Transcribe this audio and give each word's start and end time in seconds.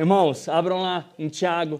Irmãos, 0.00 0.48
abram 0.48 0.80
lá 0.80 1.06
em 1.18 1.28
Tiago. 1.28 1.78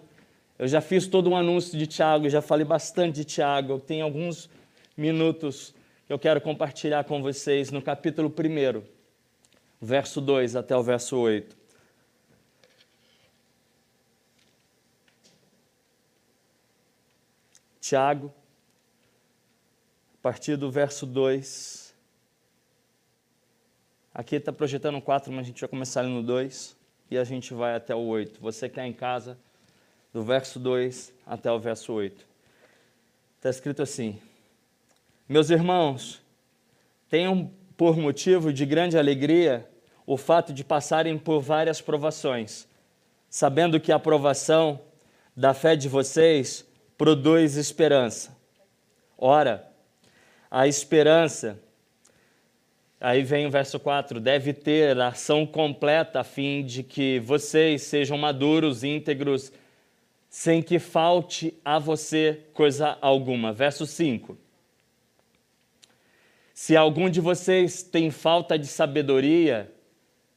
Eu 0.59 0.69
já 0.69 0.83
fiz 0.83 1.07
todo 1.07 1.31
um 1.31 1.35
anúncio 1.35 1.79
de 1.79 1.87
Tiago, 1.87 2.29
já 2.29 2.43
falei 2.43 2.67
bastante 2.67 3.15
de 3.15 3.25
Tiago. 3.25 3.81
Tenho 3.81 4.05
alguns 4.05 4.51
minutos 4.95 5.75
que 6.07 6.13
eu 6.13 6.19
quero 6.19 6.39
compartilhar 6.39 7.03
com 7.05 7.23
vocês 7.23 7.71
no 7.71 7.81
capítulo 7.81 8.29
1, 8.29 8.83
verso 9.81 10.21
2 10.21 10.55
até 10.55 10.77
o 10.77 10.83
verso 10.83 11.17
8. 11.17 11.57
Tiago, 17.81 18.31
a 20.13 20.23
partir 20.23 20.57
do 20.57 20.71
verso 20.71 21.07
2. 21.07 21.95
Aqui 24.13 24.37
está 24.37 24.53
projetando 24.53 25.01
4, 25.01 25.33
mas 25.33 25.47
a 25.47 25.49
gente 25.49 25.61
vai 25.63 25.71
começar 25.71 26.03
no 26.03 26.23
2 26.23 26.79
e 27.11 27.19
a 27.19 27.25
gente 27.25 27.53
vai 27.53 27.75
até 27.75 27.95
o 27.95 28.01
8. 28.01 28.41
Você 28.41 28.69
que 28.69 28.75
está 28.75 28.87
em 28.87 28.93
casa, 28.93 29.37
do 30.13 30.23
verso 30.23 30.59
2 30.59 31.13
até 31.27 31.51
o 31.51 31.59
verso 31.59 31.93
8. 31.93 32.25
Está 33.37 33.51
escrito 33.51 33.83
assim: 33.83 34.21
Meus 35.29 35.51
irmãos, 35.51 36.21
tenham 37.09 37.51
por 37.77 37.97
motivo 37.97 38.53
de 38.53 38.67
grande 38.67 38.99
alegria 38.99 39.69
o 40.07 40.17
fato 40.17 40.53
de 40.53 40.65
passarem 40.65 41.17
por 41.17 41.41
várias 41.41 41.81
provações, 41.81 42.67
sabendo 43.29 43.81
que 43.81 43.93
a 43.93 43.99
provação 43.99 44.81
da 45.37 45.55
fé 45.55 45.77
de 45.77 45.89
vocês 45.89 46.67
produz 46.99 47.57
esperança. 47.57 48.37
Ora, 49.17 49.67
a 50.51 50.67
esperança 50.67 51.59
Aí 53.01 53.23
vem 53.23 53.47
o 53.47 53.51
verso 53.51 53.81
4: 53.81 54.21
deve 54.21 54.53
ter 54.53 55.01
ação 55.01 55.47
completa 55.47 56.21
a 56.21 56.25
fim 56.25 56.63
de 56.63 56.83
que 56.83 57.19
vocês 57.21 57.83
sejam 57.83 58.19
maduros, 58.19 58.85
íntegros, 58.85 59.51
sem 60.29 60.63
que 60.63 60.79
falte 60.79 61.55
a 61.65 61.79
você 61.79 62.41
coisa 62.53 62.99
alguma. 63.01 63.55
Verso 63.55 63.87
5: 63.87 64.37
Se 66.53 66.77
algum 66.77 67.09
de 67.09 67.23
vocês 67.23 67.83
tem 67.83 68.11
falta 68.11 68.59
de 68.59 68.67
sabedoria, 68.67 69.73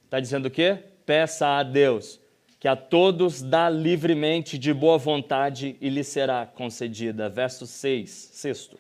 está 0.06 0.22
dizendo 0.22 0.46
o 0.46 0.52
quê? 0.52 0.80
Peça 1.06 1.58
a 1.58 1.64
Deus, 1.64 2.18
que 2.62 2.68
a 2.70 2.78
todos 2.78 3.42
dá 3.42 3.70
livremente 3.70 4.58
de 4.58 4.74
boa 4.74 4.98
vontade 4.98 5.76
e 5.82 5.90
lhe 5.90 6.04
será 6.04 6.46
concedida. 6.46 7.28
Verso 7.28 7.68
6, 7.68 8.10
sexto. 8.10 8.80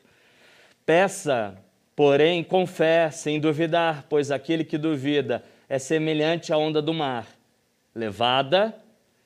Peça 0.85 1.57
Porém, 1.95 2.43
com 2.43 2.65
fé, 2.65 3.11
sem 3.11 3.39
duvidar, 3.39 4.05
pois 4.09 4.31
aquele 4.31 4.63
que 4.63 4.77
duvida 4.77 5.43
é 5.69 5.77
semelhante 5.77 6.51
à 6.51 6.57
onda 6.57 6.81
do 6.81 6.93
mar, 6.93 7.27
levada 7.93 8.75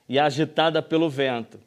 e 0.07 0.19
agitada 0.19 0.81
pelo 0.81 1.09
vento. 1.09 1.59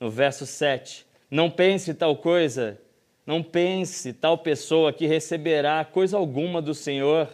No 0.00 0.10
verso 0.10 0.44
7, 0.44 1.06
não 1.30 1.50
pense 1.50 1.94
tal 1.94 2.16
coisa, 2.16 2.80
não 3.24 3.42
pense 3.42 4.12
tal 4.12 4.38
pessoa 4.38 4.92
que 4.92 5.06
receberá 5.06 5.84
coisa 5.84 6.16
alguma 6.16 6.60
do 6.60 6.74
Senhor. 6.74 7.28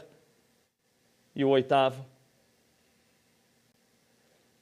E 1.35 1.45
o 1.45 1.49
oitavo, 1.49 2.05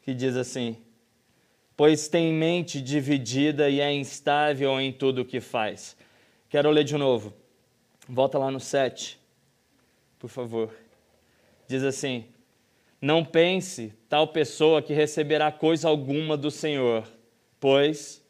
que 0.02 0.14
diz 0.14 0.36
assim: 0.36 0.76
Pois 1.76 2.08
tem 2.08 2.32
mente 2.32 2.80
dividida 2.80 3.68
e 3.68 3.80
é 3.80 3.92
instável 3.92 4.80
em 4.80 4.92
tudo 4.92 5.22
o 5.22 5.24
que 5.24 5.40
faz. 5.40 5.96
Quero 6.48 6.70
ler 6.70 6.84
de 6.84 6.96
novo. 6.96 7.39
Volta 8.12 8.38
lá 8.38 8.50
no 8.50 8.58
7, 8.58 9.20
por 10.18 10.28
favor. 10.28 10.74
Diz 11.68 11.84
assim: 11.84 12.24
Não 13.00 13.24
pense 13.24 13.94
tal 14.08 14.26
pessoa 14.26 14.82
que 14.82 14.92
receberá 14.92 15.52
coisa 15.52 15.88
alguma 15.88 16.36
do 16.36 16.50
Senhor, 16.50 17.06
pois 17.60 18.20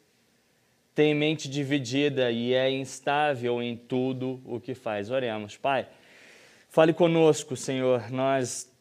tem 0.93 1.15
mente 1.15 1.49
dividida 1.49 2.29
e 2.29 2.53
é 2.53 2.69
instável 2.69 3.59
em 3.59 3.75
tudo 3.75 4.39
o 4.45 4.59
que 4.59 4.75
faz. 4.75 5.09
Oremos, 5.09 5.57
Pai. 5.57 5.87
Fale 6.69 6.93
conosco, 6.93 7.55
Senhor. 7.55 8.11
Nós, 8.11 8.71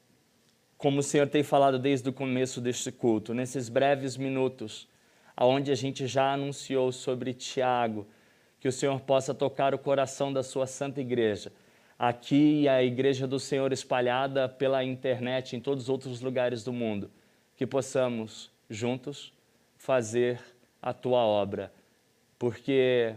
como 0.77 1.01
o 1.01 1.03
Senhor 1.03 1.29
tem 1.29 1.43
falado 1.43 1.79
desde 1.79 2.11
o 2.11 2.13
começo 2.13 2.61
deste 2.61 2.93
culto, 2.93 3.33
nesses 3.33 3.71
breves 3.71 4.19
minutos, 4.19 4.87
aonde 5.35 5.73
a 5.73 5.75
gente 5.75 6.07
já 6.07 6.35
anunciou 6.35 6.93
sobre 6.93 7.33
Tiago 7.33 8.07
que 8.61 8.69
o 8.69 8.73
Senhor 8.73 9.01
possa 9.01 9.35
tocar 9.35 9.75
o 9.75 9.79
coração 9.79 10.31
da 10.31 10.43
sua 10.43 10.67
santa 10.67 11.01
igreja. 11.01 11.51
Aqui 11.99 12.69
a 12.69 12.83
igreja 12.83 13.27
do 13.27 13.41
Senhor 13.41 13.73
espalhada 13.73 14.49
pela 14.49 14.85
internet 14.85 15.57
em 15.57 15.61
todos 15.61 15.85
os 15.85 15.89
outros 15.89 16.21
lugares 16.21 16.63
do 16.63 16.73
mundo, 16.73 17.11
que 17.57 17.67
possamos 17.67 18.51
juntos 18.69 19.33
fazer 19.77 20.41
a 20.81 20.93
tua 20.93 21.21
obra, 21.21 21.73
porque 22.39 23.15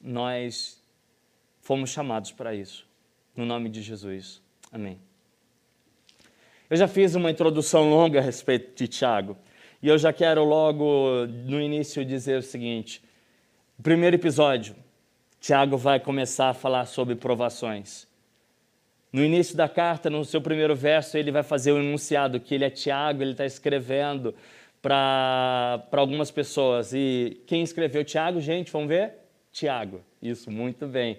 nós 0.00 0.82
fomos 1.60 1.90
chamados 1.90 2.32
para 2.32 2.54
isso. 2.54 2.88
No 3.36 3.44
nome 3.44 3.68
de 3.68 3.82
Jesus. 3.82 4.40
Amém. 4.72 4.98
Eu 6.68 6.76
já 6.76 6.86
fiz 6.86 7.14
uma 7.14 7.30
introdução 7.30 7.90
longa 7.90 8.20
a 8.20 8.22
respeito 8.22 8.76
de 8.76 8.86
Tiago, 8.86 9.36
e 9.82 9.88
eu 9.88 9.98
já 9.98 10.12
quero 10.12 10.44
logo 10.44 11.26
no 11.44 11.60
início 11.60 12.04
dizer 12.04 12.38
o 12.38 12.42
seguinte: 12.42 13.02
o 13.80 13.82
primeiro 13.82 14.14
episódio, 14.14 14.76
Tiago 15.40 15.78
vai 15.78 15.98
começar 15.98 16.50
a 16.50 16.52
falar 16.54 16.84
sobre 16.84 17.14
provações. 17.14 18.06
No 19.10 19.24
início 19.24 19.56
da 19.56 19.70
carta, 19.70 20.10
no 20.10 20.22
seu 20.22 20.38
primeiro 20.42 20.76
verso, 20.76 21.16
ele 21.16 21.32
vai 21.32 21.42
fazer 21.42 21.72
o 21.72 21.78
enunciado 21.78 22.38
que 22.38 22.54
ele 22.54 22.66
é 22.66 22.68
Tiago, 22.68 23.22
ele 23.22 23.30
está 23.30 23.46
escrevendo 23.46 24.34
para 24.82 25.82
algumas 25.92 26.30
pessoas. 26.30 26.92
E 26.92 27.40
quem 27.46 27.62
escreveu 27.62 28.04
Tiago, 28.04 28.38
gente, 28.38 28.70
vamos 28.70 28.88
ver? 28.88 29.14
Tiago. 29.50 30.02
Isso, 30.20 30.50
muito 30.50 30.86
bem. 30.86 31.16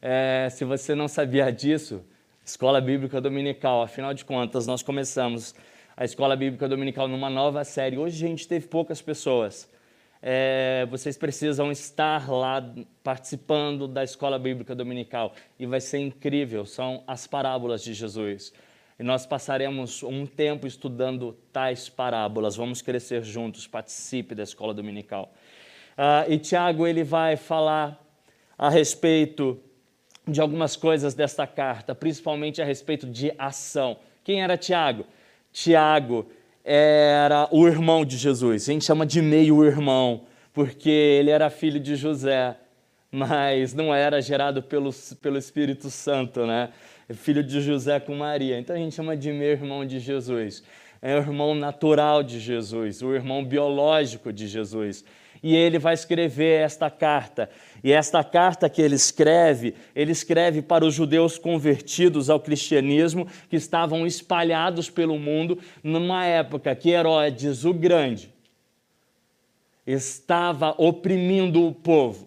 É, 0.00 0.46
se 0.52 0.64
você 0.64 0.94
não 0.94 1.08
sabia 1.08 1.50
disso, 1.50 2.00
Escola 2.46 2.80
Bíblica 2.80 3.20
Dominical, 3.20 3.82
afinal 3.82 4.14
de 4.14 4.24
contas, 4.24 4.68
nós 4.68 4.84
começamos 4.84 5.52
a 5.96 6.04
Escola 6.04 6.36
Bíblica 6.36 6.68
Dominical 6.68 7.08
numa 7.08 7.28
nova 7.28 7.64
série. 7.64 7.98
Hoje 7.98 8.24
a 8.24 8.28
gente 8.28 8.46
teve 8.46 8.68
poucas 8.68 9.02
pessoas 9.02 9.68
é, 10.26 10.86
vocês 10.88 11.18
precisam 11.18 11.70
estar 11.70 12.30
lá 12.30 12.66
participando 13.02 13.86
da 13.86 14.02
escola 14.02 14.38
bíblica 14.38 14.74
dominical 14.74 15.34
e 15.58 15.66
vai 15.66 15.82
ser 15.82 15.98
incrível. 15.98 16.64
São 16.64 17.04
as 17.06 17.26
parábolas 17.26 17.84
de 17.84 17.92
Jesus. 17.92 18.50
E 18.98 19.02
nós 19.02 19.26
passaremos 19.26 20.02
um 20.02 20.24
tempo 20.24 20.66
estudando 20.66 21.36
tais 21.52 21.90
parábolas. 21.90 22.56
Vamos 22.56 22.80
crescer 22.80 23.22
juntos. 23.22 23.66
Participe 23.66 24.34
da 24.34 24.42
escola 24.42 24.72
dominical. 24.72 25.30
Ah, 25.94 26.24
e 26.26 26.38
Tiago 26.38 26.86
ele 26.86 27.04
vai 27.04 27.36
falar 27.36 28.02
a 28.56 28.70
respeito 28.70 29.60
de 30.26 30.40
algumas 30.40 30.74
coisas 30.74 31.12
desta 31.12 31.46
carta, 31.46 31.94
principalmente 31.94 32.62
a 32.62 32.64
respeito 32.64 33.06
de 33.06 33.30
ação. 33.36 33.98
Quem 34.24 34.42
era 34.42 34.56
Tiago? 34.56 35.04
Tiago 35.52 36.30
era 36.64 37.46
o 37.50 37.68
irmão 37.68 38.04
de 38.04 38.16
Jesus. 38.16 38.68
A 38.68 38.72
gente 38.72 38.84
chama 38.84 39.04
de 39.04 39.20
meio-irmão, 39.20 40.22
porque 40.52 40.88
ele 40.90 41.30
era 41.30 41.50
filho 41.50 41.78
de 41.78 41.94
José. 41.94 42.56
mas 43.14 43.72
não 43.72 43.94
era 43.94 44.20
gerado 44.20 44.60
pelo, 44.60 44.90
pelo 45.22 45.38
Espírito 45.38 45.88
Santo, 45.88 46.44
né? 46.44 46.70
Filho 47.12 47.44
de 47.44 47.60
José 47.60 48.00
com 48.00 48.16
Maria. 48.16 48.58
Então 48.58 48.74
a 48.74 48.78
gente 48.78 48.92
chama 48.92 49.16
de 49.16 49.30
meu 49.30 49.50
irmão 49.50 49.86
de 49.86 50.00
Jesus. 50.00 50.64
É 51.00 51.14
o 51.14 51.18
irmão 51.18 51.54
natural 51.54 52.24
de 52.24 52.40
Jesus, 52.40 53.02
o 53.02 53.14
irmão 53.14 53.44
biológico 53.44 54.32
de 54.32 54.48
Jesus. 54.48 55.04
E 55.46 55.54
ele 55.54 55.78
vai 55.78 55.92
escrever 55.92 56.62
esta 56.62 56.88
carta. 56.88 57.50
E 57.82 57.92
esta 57.92 58.24
carta 58.24 58.66
que 58.70 58.80
ele 58.80 58.94
escreve, 58.94 59.74
ele 59.94 60.10
escreve 60.10 60.62
para 60.62 60.86
os 60.86 60.94
judeus 60.94 61.36
convertidos 61.36 62.30
ao 62.30 62.40
cristianismo 62.40 63.28
que 63.50 63.56
estavam 63.56 64.06
espalhados 64.06 64.88
pelo 64.88 65.18
mundo 65.18 65.58
numa 65.82 66.24
época 66.24 66.74
que 66.74 66.88
Herodes 66.88 67.66
o 67.66 67.74
Grande 67.74 68.32
estava 69.86 70.74
oprimindo 70.78 71.68
o 71.68 71.74
povo 71.74 72.26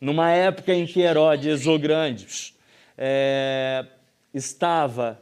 numa 0.00 0.30
época 0.30 0.72
em 0.72 0.86
que 0.86 1.00
Herodes 1.00 1.66
o 1.66 1.76
Grande 1.76 2.54
é, 2.96 3.84
estava 4.32 5.20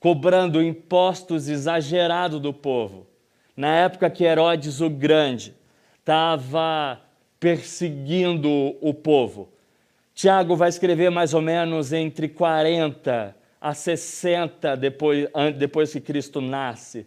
cobrando 0.00 0.60
impostos 0.60 1.46
exagerados 1.46 2.40
do 2.40 2.52
povo, 2.52 3.06
na 3.56 3.76
época 3.76 4.10
que 4.10 4.24
Herodes 4.24 4.80
o 4.80 4.90
Grande 4.90 5.54
estava 6.08 7.02
perseguindo 7.38 8.48
o 8.80 8.94
povo. 8.94 9.50
Tiago 10.14 10.56
vai 10.56 10.70
escrever 10.70 11.10
mais 11.10 11.34
ou 11.34 11.42
menos 11.42 11.92
entre 11.92 12.28
40 12.28 13.36
a 13.60 13.74
60 13.74 14.74
depois, 14.74 15.28
depois 15.58 15.92
que 15.92 16.00
Cristo 16.00 16.40
nasce, 16.40 17.06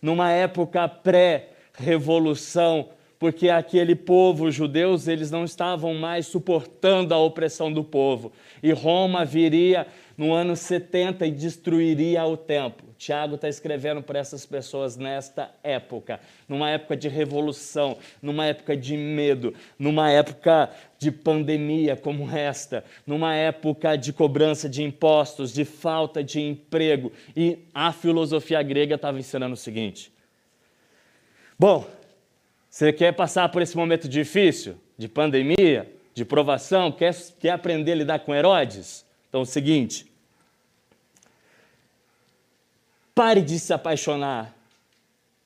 numa 0.00 0.30
época 0.30 0.88
pré-revolução 0.88 2.90
porque 3.18 3.48
aquele 3.48 3.94
povo, 3.94 4.46
os 4.46 4.54
judeus, 4.54 5.08
eles 5.08 5.30
não 5.30 5.44
estavam 5.44 5.94
mais 5.94 6.26
suportando 6.26 7.14
a 7.14 7.18
opressão 7.18 7.72
do 7.72 7.82
povo. 7.82 8.32
E 8.62 8.72
Roma 8.72 9.24
viria 9.24 9.86
no 10.16 10.32
ano 10.32 10.56
70 10.56 11.26
e 11.26 11.30
destruiria 11.30 12.24
o 12.24 12.36
templo. 12.36 12.86
Tiago 12.98 13.34
está 13.34 13.48
escrevendo 13.48 14.02
para 14.02 14.18
essas 14.18 14.46
pessoas 14.46 14.96
nesta 14.96 15.50
época, 15.62 16.18
numa 16.48 16.70
época 16.70 16.96
de 16.96 17.08
revolução, 17.08 17.98
numa 18.22 18.46
época 18.46 18.74
de 18.74 18.96
medo, 18.96 19.52
numa 19.78 20.10
época 20.10 20.70
de 20.98 21.10
pandemia 21.10 21.94
como 21.94 22.30
esta, 22.30 22.82
numa 23.06 23.34
época 23.34 23.96
de 23.96 24.14
cobrança 24.14 24.66
de 24.66 24.82
impostos, 24.82 25.52
de 25.52 25.64
falta 25.64 26.24
de 26.24 26.40
emprego. 26.40 27.12
E 27.36 27.58
a 27.74 27.92
filosofia 27.92 28.62
grega 28.62 28.94
estava 28.94 29.18
ensinando 29.18 29.52
o 29.52 29.58
seguinte: 29.58 30.10
Bom, 31.58 31.86
você 32.76 32.92
quer 32.92 33.12
passar 33.12 33.48
por 33.48 33.62
esse 33.62 33.74
momento 33.74 34.06
difícil, 34.06 34.78
de 34.98 35.08
pandemia, 35.08 35.90
de 36.12 36.26
provação, 36.26 36.92
quer, 36.92 37.16
quer 37.40 37.48
aprender 37.48 37.92
a 37.92 37.94
lidar 37.94 38.18
com 38.18 38.34
Herodes? 38.34 39.02
Então 39.30 39.40
é 39.40 39.42
o 39.44 39.46
seguinte: 39.46 40.06
pare 43.14 43.40
de 43.40 43.58
se 43.58 43.72
apaixonar, 43.72 44.54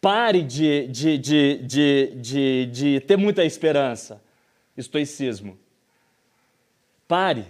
pare 0.00 0.42
de, 0.42 0.88
de, 0.88 1.18
de, 1.18 1.58
de, 1.58 2.12
de, 2.16 2.66
de 2.66 3.00
ter 3.02 3.16
muita 3.16 3.44
esperança. 3.44 4.20
Estoicismo. 4.76 5.56
Pare. 7.06 7.44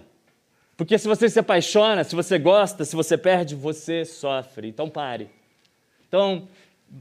Porque 0.76 0.98
se 0.98 1.08
você 1.08 1.26
se 1.26 1.38
apaixona, 1.38 2.04
se 2.04 2.14
você 2.14 2.38
gosta, 2.38 2.84
se 2.84 2.94
você 2.94 3.16
perde, 3.16 3.54
você 3.54 4.04
sofre. 4.04 4.68
Então 4.68 4.90
pare. 4.90 5.30
Então, 6.06 6.46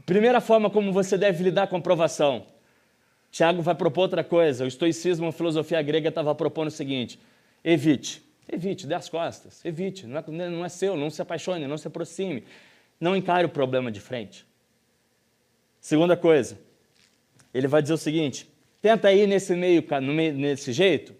primeira 0.06 0.40
forma 0.40 0.70
como 0.70 0.90
você 0.90 1.18
deve 1.18 1.44
lidar 1.44 1.66
com 1.66 1.76
a 1.76 1.80
provação 1.82 2.46
Tiago 3.30 3.62
vai 3.62 3.74
propor 3.74 4.02
outra 4.02 4.24
coisa. 4.24 4.64
O 4.64 4.68
estoicismo, 4.68 5.28
a 5.28 5.32
filosofia 5.32 5.80
grega, 5.82 6.08
estava 6.08 6.34
propondo 6.34 6.68
o 6.68 6.72
seguinte: 6.72 7.18
evite, 7.64 8.22
evite, 8.50 8.86
dê 8.86 8.94
as 8.94 9.08
costas, 9.08 9.64
evite, 9.64 10.06
não 10.06 10.18
é, 10.18 10.48
não 10.48 10.64
é 10.64 10.68
seu, 10.68 10.96
não 10.96 11.10
se 11.10 11.22
apaixone, 11.22 11.66
não 11.66 11.78
se 11.78 11.86
aproxime, 11.86 12.44
não 13.00 13.14
encare 13.14 13.46
o 13.46 13.48
problema 13.48 13.90
de 13.90 14.00
frente. 14.00 14.44
Segunda 15.80 16.16
coisa, 16.16 16.58
ele 17.54 17.68
vai 17.68 17.80
dizer 17.80 17.94
o 17.94 17.98
seguinte: 17.98 18.48
tenta 18.82 19.12
ir 19.12 19.26
nesse 19.26 19.54
meio, 19.54 19.84
nesse 20.34 20.72
jeito, 20.72 21.14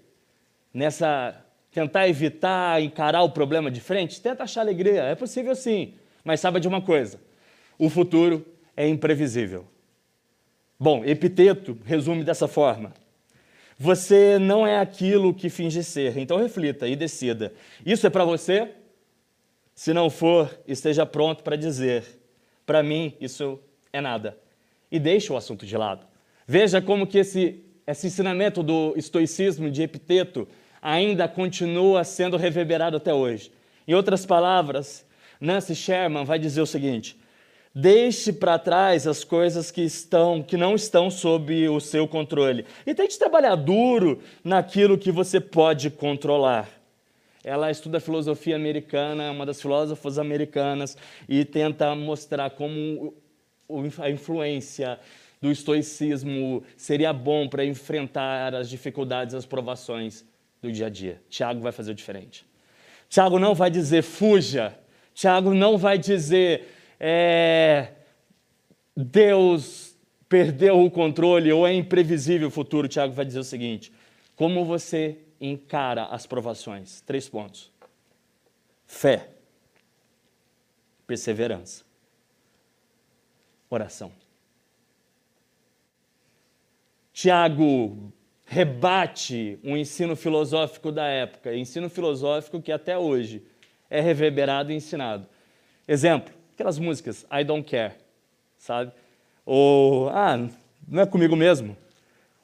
nessa 0.75 1.45
tentar 1.71 2.09
evitar 2.09 2.83
encarar 2.83 3.23
o 3.23 3.31
problema 3.31 3.71
de 3.71 3.81
frente, 3.81 4.21
tenta 4.21 4.43
achar 4.43 4.63
alegria, 4.63 5.05
é 5.05 5.15
possível 5.15 5.55
sim, 5.55 5.95
mas 6.25 6.41
saiba 6.41 6.59
de 6.59 6.67
uma 6.67 6.83
coisa: 6.83 7.21
o 7.79 7.89
futuro 7.89 8.45
é 8.77 8.89
imprevisível. 8.89 9.67
Bom, 10.83 11.05
epiteto 11.05 11.77
resume 11.85 12.25
dessa 12.25 12.49
forma. 12.49 12.95
Você 13.79 14.39
não 14.39 14.67
é 14.67 14.79
aquilo 14.79 15.35
que 15.35 15.51
finge 15.51 15.85
ser, 15.85 16.17
então 16.17 16.39
reflita 16.39 16.89
e 16.89 16.97
decida. 16.97 17.53
Isso 17.85 18.07
é 18.07 18.11
para 18.11 18.25
você? 18.25 18.71
Se 19.75 19.93
não 19.93 20.09
for, 20.09 20.59
esteja 20.67 21.05
pronto 21.05 21.45
para 21.45 21.55
dizer: 21.55 22.05
para 22.65 22.83
mim, 22.83 23.15
isso 23.21 23.61
é 23.93 24.01
nada. 24.01 24.39
E 24.91 24.99
deixe 24.99 25.31
o 25.31 25.37
assunto 25.37 25.67
de 25.67 25.77
lado. 25.77 26.07
Veja 26.47 26.81
como 26.81 27.07
que 27.07 27.19
esse, 27.19 27.63
esse 27.87 28.07
ensinamento 28.07 28.63
do 28.63 28.95
estoicismo 28.97 29.71
de 29.71 29.83
Epiteto 29.83 30.49
ainda 30.81 31.29
continua 31.29 32.05
sendo 32.05 32.39
reverberado 32.39 32.97
até 32.97 33.13
hoje. 33.13 33.53
Em 33.87 33.93
outras 33.93 34.25
palavras, 34.25 35.05
Nancy 35.39 35.75
Sherman 35.75 36.25
vai 36.25 36.39
dizer 36.39 36.63
o 36.63 36.67
seguinte: 36.67 37.20
Deixe 37.73 38.33
para 38.33 38.59
trás 38.59 39.07
as 39.07 39.23
coisas 39.23 39.71
que 39.71 39.83
estão, 39.83 40.43
que 40.43 40.57
não 40.57 40.75
estão 40.75 41.09
sob 41.09 41.69
o 41.69 41.79
seu 41.79 42.09
controle. 42.09 42.67
E 42.85 42.93
tente 42.95 43.17
trabalhar 43.17 43.55
duro 43.55 44.21
naquilo 44.43 44.99
que 44.99 45.13
você 45.13 45.41
pode 45.41 45.89
controlar. 45.89 46.69
Ela 47.45 47.71
estuda 47.71 48.01
filosofia 48.01 48.57
americana, 48.57 49.25
é 49.25 49.31
uma 49.31 49.47
das 49.47 49.63
filósofas 49.63 50.19
americanas, 50.19 50.97
e 51.29 51.45
tenta 51.45 51.95
mostrar 51.95 52.51
como 52.51 53.15
a 53.99 54.11
influência 54.11 54.99
do 55.41 55.51
estoicismo 55.51 56.63
seria 56.77 57.13
bom 57.13 57.49
para 57.49 57.65
enfrentar 57.65 58.53
as 58.55 58.69
dificuldades, 58.69 59.35
as 59.35 59.47
provações 59.47 60.25
do 60.61 60.71
dia 60.71 60.87
a 60.87 60.91
dia. 60.91 61.23
Tiago 61.31 61.61
vai 61.61 61.73
fazer 61.73 61.93
o 61.93 61.95
diferente. 61.95 62.45
Tiago 63.09 63.39
não 63.39 63.55
vai 63.55 63.71
dizer 63.71 64.03
fuja. 64.03 64.77
Tiago 65.15 65.55
não 65.55 65.79
vai 65.79 65.97
dizer 65.97 66.80
é, 67.01 67.93
Deus 68.95 69.97
perdeu 70.29 70.85
o 70.85 70.91
controle 70.91 71.51
ou 71.51 71.67
é 71.67 71.73
imprevisível 71.73 72.49
o 72.49 72.51
futuro, 72.51 72.87
Tiago 72.87 73.15
vai 73.15 73.25
dizer 73.25 73.39
o 73.39 73.45
seguinte: 73.45 73.91
como 74.37 74.65
você 74.65 75.19
encara 75.41 76.05
as 76.05 76.27
provações? 76.27 77.01
Três 77.01 77.29
pontos: 77.29 77.73
fé, 78.87 79.31
perseverança, 81.07 81.85
oração. 83.71 84.13
Tiago 87.13 88.13
rebate 88.45 89.59
o 89.63 89.77
ensino 89.77 90.17
filosófico 90.17 90.93
da 90.93 91.07
época, 91.07 91.55
ensino 91.55 91.89
filosófico 91.89 92.61
que 92.61 92.73
até 92.73 92.99
hoje 92.99 93.43
é 93.89 94.01
reverberado 94.01 94.71
e 94.71 94.75
ensinado. 94.75 95.27
Exemplo: 95.87 96.40
aquelas 96.61 96.79
músicas 96.79 97.27
I 97.33 97.43
don't 97.43 97.69
care, 97.69 97.95
sabe? 98.59 98.93
Ou, 99.47 100.11
ah, 100.11 100.37
não 100.87 101.03
é 101.03 101.07
comigo 101.07 101.35
mesmo. 101.35 101.77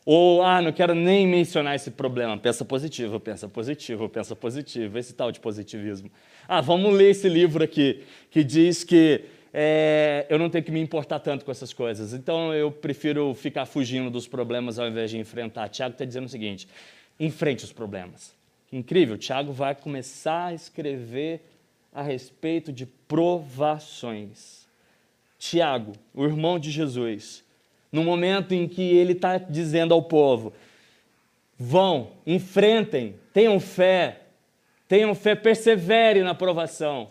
Ou, 0.04 0.42
ah, 0.42 0.62
não 0.62 0.73
quero 0.73 0.94
nem 0.94 1.26
mencionar 1.26 1.75
esse 1.75 1.90
problema. 1.90 2.38
Pensa 2.38 2.64
positivo, 2.64 3.20
pensa 3.20 3.49
positivo, 3.49 4.08
pensa 4.08 4.35
positivo. 4.35 4.99
Esse 4.99 5.12
tal 5.12 5.30
de 5.30 5.40
positivismo. 5.40 6.11
Ah, 6.49 6.61
vamos 6.61 6.94
ler 6.94 7.11
esse 7.11 7.28
livro 7.28 7.62
aqui, 7.62 8.04
que 8.30 8.42
diz 8.42 8.85
que 8.85 9.25
é, 9.52 10.26
eu 10.30 10.38
não 10.38 10.49
tenho 10.49 10.64
que 10.64 10.70
me 10.70 10.80
importar 10.80 11.18
tanto 11.18 11.44
com 11.44 11.50
essas 11.50 11.73
coisas. 11.73 12.12
Então 12.12 12.54
eu 12.54 12.70
prefiro 12.70 13.35
ficar 13.35 13.66
fugindo 13.66 14.11
dos 14.11 14.26
problemas 14.26 14.78
ao 14.78 14.88
invés 14.88 15.11
de 15.11 15.18
enfrentar. 15.18 15.68
Tiago 15.68 15.92
está 15.92 16.04
dizendo 16.04 16.26
o 16.26 16.30
seguinte: 16.30 16.66
enfrente 17.20 17.64
os 17.64 17.73
problemas. 17.73 18.35
Incrível, 18.73 19.18
Tiago 19.18 19.52
vai 19.52 19.75
começar 19.75 20.46
a 20.46 20.54
escrever 20.54 21.42
a 21.97 22.03
respeito 22.03 22.71
de 22.71 22.85
provações. 22.85 24.67
Tiago, 25.38 25.95
o 26.12 26.25
irmão 26.25 26.59
de 26.59 26.71
Jesus, 26.71 27.43
no 27.91 28.05
momento 28.05 28.53
em 28.53 28.69
que 28.69 28.83
ele 28.83 29.15
está 29.15 29.38
dizendo 29.38 29.95
ao 29.95 30.03
povo: 30.03 30.53
vão, 31.59 32.11
enfrentem, 32.26 33.15
tenham 33.33 33.59
fé, 33.59 34.21
tenham 34.87 35.15
fé, 35.15 35.35
persevere 35.35 36.23
na 36.23 36.35
provação. 36.35 37.09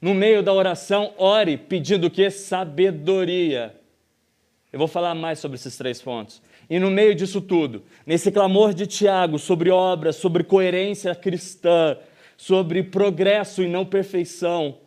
No 0.00 0.14
meio 0.14 0.42
da 0.42 0.52
oração, 0.52 1.12
ore 1.18 1.58
pedindo 1.58 2.06
o 2.06 2.10
que? 2.10 2.30
Sabedoria. 2.30 3.76
Eu 4.72 4.78
vou 4.78 4.88
falar 4.88 5.14
mais 5.14 5.38
sobre 5.40 5.56
esses 5.56 5.76
três 5.76 6.00
pontos. 6.00 6.40
E 6.70 6.78
no 6.78 6.90
meio 6.90 7.14
disso 7.14 7.40
tudo, 7.42 7.82
nesse 8.06 8.32
clamor 8.32 8.72
de 8.72 8.86
Tiago 8.86 9.38
sobre 9.38 9.70
obras, 9.70 10.16
sobre 10.16 10.42
coerência 10.42 11.14
cristã, 11.14 11.98
sobre 12.36 12.82
progresso 12.82 13.62
e 13.62 13.68
não 13.68 13.84
perfeição. 13.84 14.78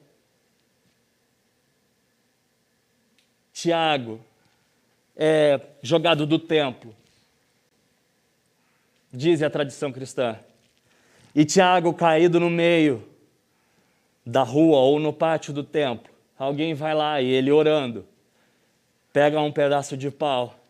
Tiago 3.54 4.20
é 5.16 5.60
jogado 5.82 6.26
do 6.26 6.38
templo. 6.38 6.94
diz 9.12 9.42
a 9.42 9.50
tradição 9.50 9.92
cristã. 9.92 10.38
E 11.34 11.46
Tiago, 11.46 11.94
caído 11.94 12.40
no 12.40 12.50
meio 12.50 13.08
da 14.26 14.44
rua 14.44 14.78
ou 14.80 15.00
no 15.00 15.14
pátio 15.14 15.54
do 15.54 15.64
templo, 15.64 16.14
alguém 16.38 16.74
vai 16.74 16.94
lá 16.94 17.22
e 17.22 17.28
ele 17.28 17.52
orando, 17.52 18.06
pega 19.14 19.40
um 19.40 19.52
pedaço 19.52 19.96
de 19.96 20.12
pau 20.12 20.65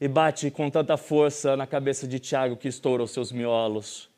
e 0.00 0.08
bate 0.08 0.50
com 0.50 0.70
tanta 0.70 0.96
força 0.96 1.56
na 1.56 1.66
cabeça 1.66 2.08
de 2.08 2.18
Tiago 2.18 2.56
que 2.56 2.68
estoura 2.68 3.02
os 3.02 3.10
seus 3.10 3.30
miolos. 3.30 4.08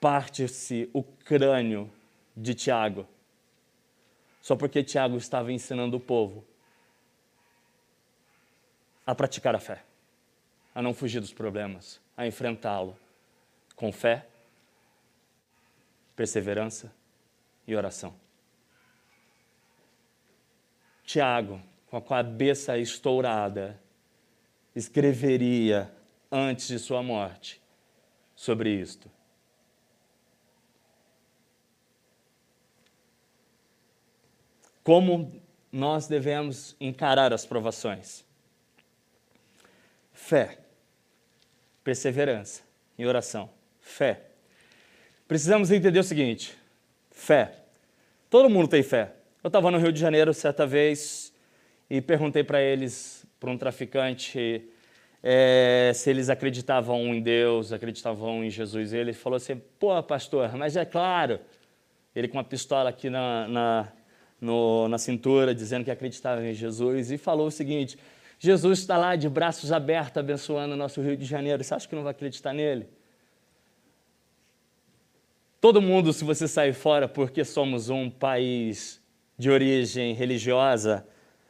Parte-se 0.00 0.90
o 0.92 1.02
crânio 1.02 1.90
de 2.36 2.54
Tiago, 2.54 3.06
só 4.40 4.56
porque 4.56 4.82
Tiago 4.82 5.16
estava 5.16 5.52
ensinando 5.52 5.96
o 5.96 6.00
povo 6.00 6.44
a 9.06 9.14
praticar 9.14 9.54
a 9.54 9.60
fé, 9.60 9.82
a 10.74 10.82
não 10.82 10.92
fugir 10.92 11.20
dos 11.20 11.32
problemas, 11.32 12.00
a 12.16 12.26
enfrentá-lo 12.26 12.96
com 13.74 13.92
fé, 13.92 14.26
perseverança 16.14 16.92
e 17.66 17.74
oração. 17.76 18.14
Tiago, 21.04 21.60
com 21.90 21.96
a 21.96 22.02
cabeça 22.02 22.76
estourada, 22.76 23.80
escreveria 24.78 25.90
antes 26.30 26.68
de 26.68 26.78
sua 26.78 27.02
morte 27.02 27.60
sobre 28.36 28.70
isto. 28.70 29.10
Como 34.84 35.42
nós 35.72 36.06
devemos 36.06 36.76
encarar 36.80 37.32
as 37.32 37.44
provações? 37.44 38.24
Fé, 40.12 40.58
perseverança 41.82 42.62
e 42.96 43.04
oração. 43.04 43.50
Fé. 43.80 44.22
Precisamos 45.26 45.70
entender 45.70 45.98
o 45.98 46.04
seguinte: 46.04 46.56
fé. 47.10 47.64
Todo 48.30 48.48
mundo 48.48 48.68
tem 48.68 48.82
fé. 48.82 49.12
Eu 49.42 49.48
estava 49.48 49.70
no 49.70 49.78
Rio 49.78 49.92
de 49.92 50.00
Janeiro 50.00 50.32
certa 50.32 50.66
vez 50.66 51.32
e 51.90 52.00
perguntei 52.00 52.44
para 52.44 52.62
eles, 52.62 53.17
para 53.38 53.50
um 53.50 53.58
traficante, 53.58 54.68
é, 55.22 55.92
se 55.94 56.10
eles 56.10 56.28
acreditavam 56.28 57.14
em 57.14 57.20
Deus, 57.20 57.72
acreditavam 57.72 58.44
em 58.44 58.50
Jesus. 58.50 58.92
Ele 58.92 59.12
falou 59.12 59.36
assim: 59.36 59.60
pô, 59.78 60.02
pastor, 60.02 60.56
mas 60.56 60.76
é 60.76 60.84
claro. 60.84 61.40
Ele 62.14 62.28
com 62.28 62.36
uma 62.36 62.44
pistola 62.44 62.90
aqui 62.90 63.08
na, 63.08 63.46
na, 63.48 63.92
no, 64.40 64.88
na 64.88 64.98
cintura, 64.98 65.54
dizendo 65.54 65.84
que 65.84 65.90
acreditava 65.90 66.44
em 66.44 66.54
Jesus, 66.54 67.10
e 67.10 67.18
falou 67.18 67.46
o 67.46 67.50
seguinte: 67.50 67.98
Jesus 68.38 68.80
está 68.80 68.96
lá 68.96 69.16
de 69.16 69.28
braços 69.28 69.72
abertos 69.72 70.16
abençoando 70.16 70.74
o 70.74 70.76
nosso 70.76 71.00
Rio 71.00 71.16
de 71.16 71.24
Janeiro. 71.24 71.62
Você 71.62 71.74
acha 71.74 71.88
que 71.88 71.94
não 71.94 72.02
vai 72.02 72.12
acreditar 72.12 72.52
nele? 72.52 72.88
Todo 75.60 75.82
mundo, 75.82 76.12
se 76.12 76.22
você 76.22 76.46
sair 76.46 76.72
fora 76.72 77.08
porque 77.08 77.44
somos 77.44 77.90
um 77.90 78.08
país 78.08 79.02
de 79.36 79.50
origem 79.50 80.14
religiosa, 80.14 81.04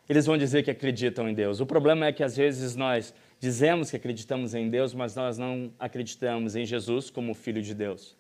eles 0.08 0.26
vão 0.26 0.38
dizer 0.38 0.62
que 0.62 0.70
acreditam 0.70 1.28
em 1.28 1.34
Deus. 1.34 1.60
O 1.60 1.66
problema 1.66 2.06
é 2.06 2.12
que 2.12 2.22
às 2.22 2.36
vezes 2.36 2.74
nós 2.74 3.14
dizemos 3.38 3.90
que 3.90 3.96
acreditamos 3.96 4.54
em 4.54 4.70
Deus, 4.70 4.94
mas 4.94 5.14
nós 5.14 5.36
não 5.36 5.72
acreditamos 5.78 6.56
em 6.56 6.64
Jesus 6.64 7.10
como 7.10 7.34
Filho 7.34 7.62
de 7.62 7.74
Deus. 7.74 8.16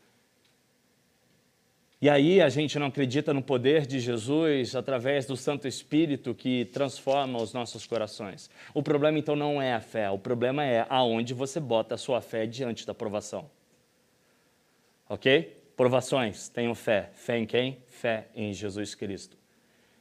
E 2.00 2.08
aí 2.08 2.40
a 2.40 2.48
gente 2.48 2.78
não 2.78 2.86
acredita 2.86 3.34
no 3.34 3.42
poder 3.42 3.84
de 3.84 3.98
Jesus 3.98 4.76
através 4.76 5.26
do 5.26 5.36
Santo 5.36 5.66
Espírito 5.66 6.32
que 6.32 6.66
transforma 6.66 7.42
os 7.42 7.52
nossos 7.52 7.86
corações. 7.86 8.48
O 8.72 8.84
problema 8.84 9.18
então 9.18 9.34
não 9.34 9.60
é 9.60 9.74
a 9.74 9.80
fé, 9.80 10.08
o 10.08 10.18
problema 10.18 10.64
é 10.64 10.86
aonde 10.88 11.34
você 11.34 11.58
bota 11.58 11.96
a 11.96 11.98
sua 11.98 12.20
fé 12.20 12.46
diante 12.46 12.86
da 12.86 12.94
provação. 12.94 13.50
Ok? 15.08 15.56
Provações, 15.76 16.48
tenham 16.48 16.74
fé. 16.74 17.10
Fé 17.14 17.38
em 17.38 17.46
quem? 17.46 17.78
Fé 17.88 18.28
em 18.34 18.52
Jesus 18.52 18.94
Cristo. 18.94 19.36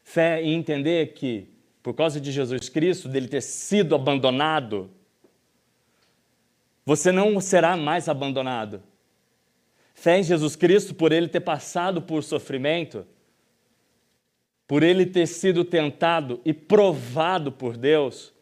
Fé 0.03 0.41
em 0.41 0.53
entender 0.53 1.13
que, 1.13 1.49
por 1.87 1.93
causa 1.93 2.19
de 2.19 2.33
Jesus 2.33 2.67
Cristo, 2.67 3.07
dele 3.07 3.29
ter 3.29 3.41
sido 3.41 3.95
abandonado, 3.95 4.91
você 6.85 7.13
não 7.13 7.39
será 7.39 7.77
mais 7.77 8.09
abandonado. 8.09 8.83
Fé 9.93 10.19
em 10.19 10.23
Jesus 10.23 10.57
Cristo 10.57 10.93
por 10.93 11.13
ele 11.13 11.29
ter 11.29 11.39
passado 11.39 12.01
por 12.01 12.25
sofrimento, 12.25 13.07
por 14.67 14.83
ele 14.83 15.05
ter 15.05 15.27
sido 15.27 15.63
tentado 15.63 16.41
e 16.43 16.53
provado 16.53 17.53
por 17.53 17.77
Deus, 17.77 18.33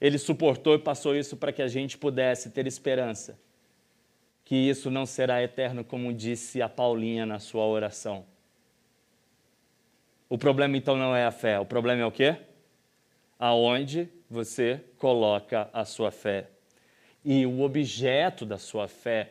ele 0.00 0.16
suportou 0.16 0.76
e 0.76 0.78
passou 0.78 1.16
isso 1.16 1.36
para 1.36 1.52
que 1.52 1.62
a 1.62 1.66
gente 1.66 1.98
pudesse 1.98 2.50
ter 2.50 2.64
esperança. 2.64 3.36
Que 4.44 4.54
isso 4.54 4.88
não 4.88 5.04
será 5.04 5.42
eterno, 5.42 5.82
como 5.82 6.12
disse 6.12 6.62
a 6.62 6.68
Paulinha 6.68 7.26
na 7.26 7.40
sua 7.40 7.66
oração. 7.66 8.24
O 10.28 10.38
problema 10.38 10.76
então 10.76 10.96
não 10.96 11.16
é 11.16 11.26
a 11.26 11.32
fé, 11.32 11.58
o 11.58 11.66
problema 11.66 12.00
é 12.00 12.06
o 12.06 12.12
quê? 12.12 12.36
Aonde 13.38 14.08
você 14.30 14.80
coloca 14.98 15.68
a 15.72 15.84
sua 15.84 16.10
fé. 16.10 16.48
E 17.24 17.46
o 17.46 17.62
objeto 17.62 18.44
da 18.44 18.58
sua 18.58 18.88
fé 18.88 19.30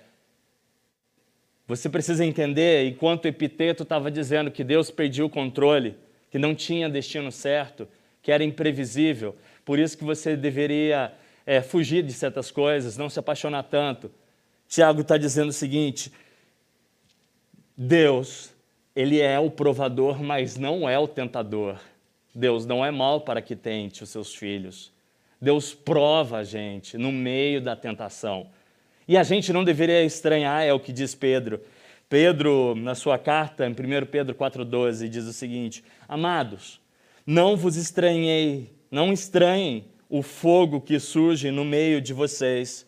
você 1.66 1.90
precisa 1.90 2.26
entender, 2.26 2.86
enquanto 2.86 3.26
Epiteto 3.26 3.84
estava 3.84 4.12
dizendo 4.12 4.52
que 4.52 4.64
Deus 4.64 4.92
perdia 4.92 5.26
o 5.26 5.30
controle, 5.30 5.96
que 6.30 6.38
não 6.38 6.54
tinha 6.54 6.90
destino 6.90 7.32
certo, 7.32 7.88
que 8.22 8.32
era 8.32 8.44
imprevisível, 8.44 9.36
por 9.64 9.80
isso 9.80 9.98
que 9.98 10.04
você 10.04 10.36
deveria 10.36 11.14
é, 11.46 11.62
fugir 11.62 12.04
de 12.04 12.12
certas 12.12 12.52
coisas, 12.52 12.98
não 12.98 13.10
se 13.10 13.18
apaixonar 13.18 13.64
tanto. 13.64 14.12
Tiago 14.68 15.02
está 15.02 15.18
dizendo 15.18 15.50
o 15.50 15.54
seguinte: 15.54 16.12
Deus, 17.78 18.54
ele 18.94 19.22
é 19.22 19.40
o 19.40 19.50
provador, 19.50 20.22
mas 20.22 20.58
não 20.58 20.90
é 20.90 21.00
o 21.00 21.08
tentador. 21.08 21.80
Deus 22.34 22.66
não 22.66 22.84
é 22.84 22.92
mal 22.92 23.22
para 23.22 23.42
que 23.42 23.56
tente 23.56 24.04
os 24.04 24.10
seus 24.10 24.34
filhos. 24.34 24.92
Deus 25.40 25.74
prova 25.74 26.38
a 26.38 26.44
gente 26.44 26.98
no 26.98 27.12
meio 27.12 27.62
da 27.62 27.76
tentação. 27.76 28.48
E 29.08 29.18
a 29.18 29.24
gente 29.24 29.52
não 29.52 29.64
deveria 29.64 30.04
estranhar, 30.04 30.64
é 30.64 30.74
o 30.74 30.80
que 30.80 30.94
diz 30.94 31.14
Pedro. 31.14 31.62
Pedro, 32.08 32.76
na 32.76 32.96
sua 32.96 33.18
carta, 33.18 33.66
em 33.66 33.72
1 33.72 34.06
Pedro 34.06 34.36
4,12, 34.36 35.10
diz 35.10 35.26
o 35.26 35.34
seguinte: 35.34 35.84
Amados, 36.08 36.80
não 37.26 37.58
vos 37.58 37.76
estranhei, 37.76 38.72
não 38.90 39.12
estranhem 39.12 39.86
o 40.10 40.22
fogo 40.22 40.80
que 40.80 41.00
surge 41.00 41.52
no 41.52 41.66
meio 41.66 42.00
de 42.00 42.14
vocês, 42.14 42.86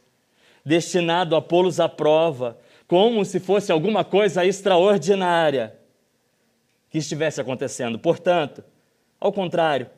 destinado 0.64 1.36
a 1.36 1.42
pô-los 1.42 1.80
à 1.80 1.90
prova, 1.90 2.58
como 2.88 3.26
se 3.26 3.40
fosse 3.40 3.72
alguma 3.72 4.04
coisa 4.04 4.46
extraordinária 4.46 5.76
que 6.90 7.00
estivesse 7.00 7.42
acontecendo. 7.42 7.98
Portanto, 7.98 8.64
ao 9.26 9.34
contrário, 9.34 9.90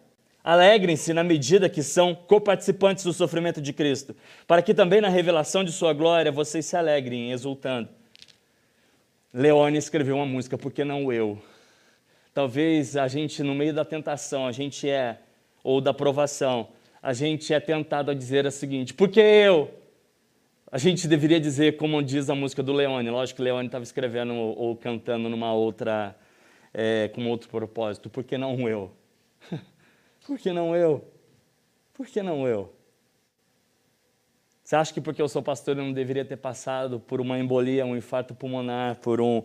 Alegrem-se 0.47 1.13
na 1.13 1.25
medida 1.25 1.67
que 1.67 1.83
são 1.83 2.15
coparticipantes 2.15 3.03
do 3.03 3.11
sofrimento 3.11 3.59
de 3.59 3.73
Cristo, 3.73 4.15
para 4.47 4.61
que 4.61 4.73
também 4.73 5.01
na 5.01 5.09
revelação 5.09 5.61
de 5.61 5.73
sua 5.73 5.91
glória 5.91 6.31
vocês 6.31 6.65
se 6.65 6.77
alegrem, 6.77 7.33
exultando. 7.33 7.89
Leone 9.33 9.77
escreveu 9.77 10.15
uma 10.15 10.25
música, 10.25 10.57
Por 10.57 10.71
que 10.71 10.85
não 10.85 11.11
eu? 11.11 11.37
Talvez 12.33 12.95
a 12.95 13.09
gente, 13.09 13.43
no 13.43 13.53
meio 13.53 13.73
da 13.73 13.83
tentação, 13.83 14.47
a 14.47 14.53
gente 14.53 14.89
é, 14.89 15.17
ou 15.61 15.81
da 15.81 15.93
provação, 15.93 16.69
a 17.03 17.11
gente 17.11 17.53
é 17.53 17.59
tentado 17.59 18.09
a 18.09 18.13
dizer 18.13 18.45
o 18.45 18.51
seguinte: 18.51 18.93
Por 18.93 19.09
que 19.09 19.19
eu? 19.19 19.69
A 20.71 20.77
gente 20.77 21.09
deveria 21.09 21.41
dizer, 21.41 21.75
como 21.75 22.01
diz 22.01 22.29
a 22.29 22.35
música 22.35 22.63
do 22.63 22.71
Leone, 22.71 23.09
lógico 23.09 23.35
que 23.35 23.43
Leone 23.43 23.67
estava 23.67 23.83
escrevendo 23.83 24.33
ou, 24.33 24.57
ou, 24.57 24.77
cantando 24.77 25.27
numa 25.27 25.53
outra, 25.53 26.15
é, 26.73 27.09
com 27.09 27.27
outro 27.27 27.49
propósito, 27.49 28.09
por 28.09 28.23
que 28.23 28.37
não 28.37 28.69
eu? 28.69 28.96
Por 30.25 30.37
que 30.37 30.51
não 30.51 30.75
eu? 30.75 31.05
Por 31.93 32.05
que 32.05 32.21
não 32.21 32.47
eu? 32.47 32.73
Você 34.63 34.75
acha 34.75 34.93
que 34.93 34.99
porque 34.99 35.21
eu 35.21 35.29
sou 35.29 35.41
pastor 35.41 35.77
eu 35.77 35.83
não 35.83 35.93
deveria 35.93 36.25
ter 36.25 36.35
passado 36.35 36.99
por 36.99 37.21
uma 37.21 37.39
embolia, 37.39 37.85
um 37.85 37.95
infarto 37.95 38.35
pulmonar, 38.35 38.97
por, 38.97 39.21
um, 39.21 39.41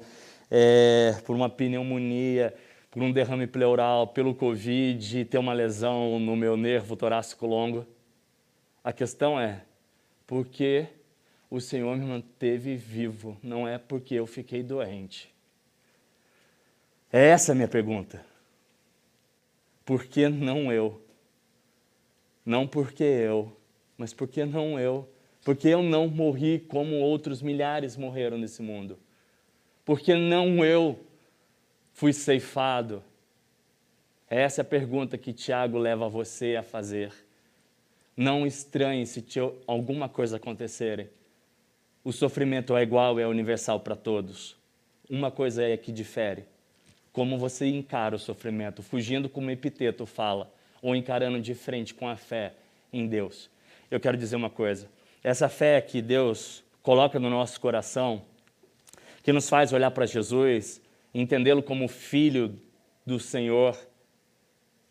é, 0.50 1.16
por 1.24 1.36
uma 1.36 1.48
pneumonia, 1.48 2.52
por 2.90 3.02
um 3.02 3.12
derrame 3.12 3.46
pleural, 3.46 4.08
pelo 4.08 4.34
Covid, 4.34 5.24
ter 5.26 5.38
uma 5.38 5.52
lesão 5.52 6.18
no 6.18 6.34
meu 6.34 6.56
nervo 6.56 6.96
torácico 6.96 7.46
longo? 7.46 7.86
A 8.82 8.92
questão 8.92 9.38
é, 9.38 9.62
por 10.26 10.44
que 10.46 10.86
o 11.48 11.60
Senhor 11.60 11.96
me 11.96 12.04
manteve 12.04 12.74
vivo? 12.74 13.38
Não 13.42 13.68
é 13.68 13.78
porque 13.78 14.16
eu 14.16 14.26
fiquei 14.26 14.62
doente. 14.62 15.32
É 17.12 17.28
essa 17.28 17.52
a 17.52 17.54
minha 17.54 17.68
pergunta. 17.68 18.24
Por 19.92 20.06
que 20.06 20.26
não 20.26 20.72
eu? 20.72 21.02
Não 22.46 22.66
porque 22.66 23.04
eu, 23.04 23.54
mas 23.94 24.14
porque 24.14 24.42
não 24.42 24.80
eu? 24.80 25.06
Porque 25.44 25.68
eu 25.68 25.82
não 25.82 26.08
morri 26.08 26.60
como 26.60 26.96
outros 26.96 27.42
milhares 27.42 27.94
morreram 27.94 28.38
nesse 28.38 28.62
mundo? 28.62 28.98
Porque 29.84 30.14
não 30.14 30.64
eu 30.64 30.98
fui 31.92 32.10
ceifado? 32.14 33.04
Essa 34.30 34.62
é 34.62 34.62
a 34.62 34.64
pergunta 34.64 35.18
que 35.18 35.30
Tiago 35.30 35.76
leva 35.76 36.08
você 36.08 36.56
a 36.56 36.62
fazer. 36.62 37.12
Não 38.16 38.46
estranhe 38.46 39.04
se 39.06 39.22
alguma 39.66 40.08
coisa 40.08 40.38
acontecerem. 40.38 41.10
O 42.02 42.12
sofrimento 42.12 42.74
é 42.74 42.82
igual, 42.82 43.20
é 43.20 43.26
universal 43.26 43.78
para 43.78 43.94
todos. 43.94 44.56
Uma 45.10 45.30
coisa 45.30 45.62
é 45.62 45.76
que 45.76 45.92
difere. 45.92 46.46
Como 47.12 47.38
você 47.38 47.66
encara 47.66 48.16
o 48.16 48.18
sofrimento, 48.18 48.82
fugindo 48.82 49.28
como 49.28 49.50
Epiteto 49.50 50.06
fala, 50.06 50.52
ou 50.80 50.96
encarando 50.96 51.40
de 51.40 51.54
frente 51.54 51.94
com 51.94 52.08
a 52.08 52.16
fé 52.16 52.54
em 52.92 53.06
Deus. 53.06 53.48
Eu 53.90 54.00
quero 54.00 54.16
dizer 54.16 54.36
uma 54.36 54.50
coisa. 54.50 54.88
Essa 55.22 55.48
fé 55.48 55.80
que 55.80 56.02
Deus 56.02 56.64
coloca 56.82 57.18
no 57.18 57.30
nosso 57.30 57.60
coração, 57.60 58.22
que 59.22 59.32
nos 59.32 59.48
faz 59.48 59.72
olhar 59.72 59.90
para 59.92 60.04
Jesus, 60.04 60.80
entendê-lo 61.14 61.62
como 61.62 61.86
filho 61.86 62.58
do 63.06 63.20
Senhor, 63.20 63.78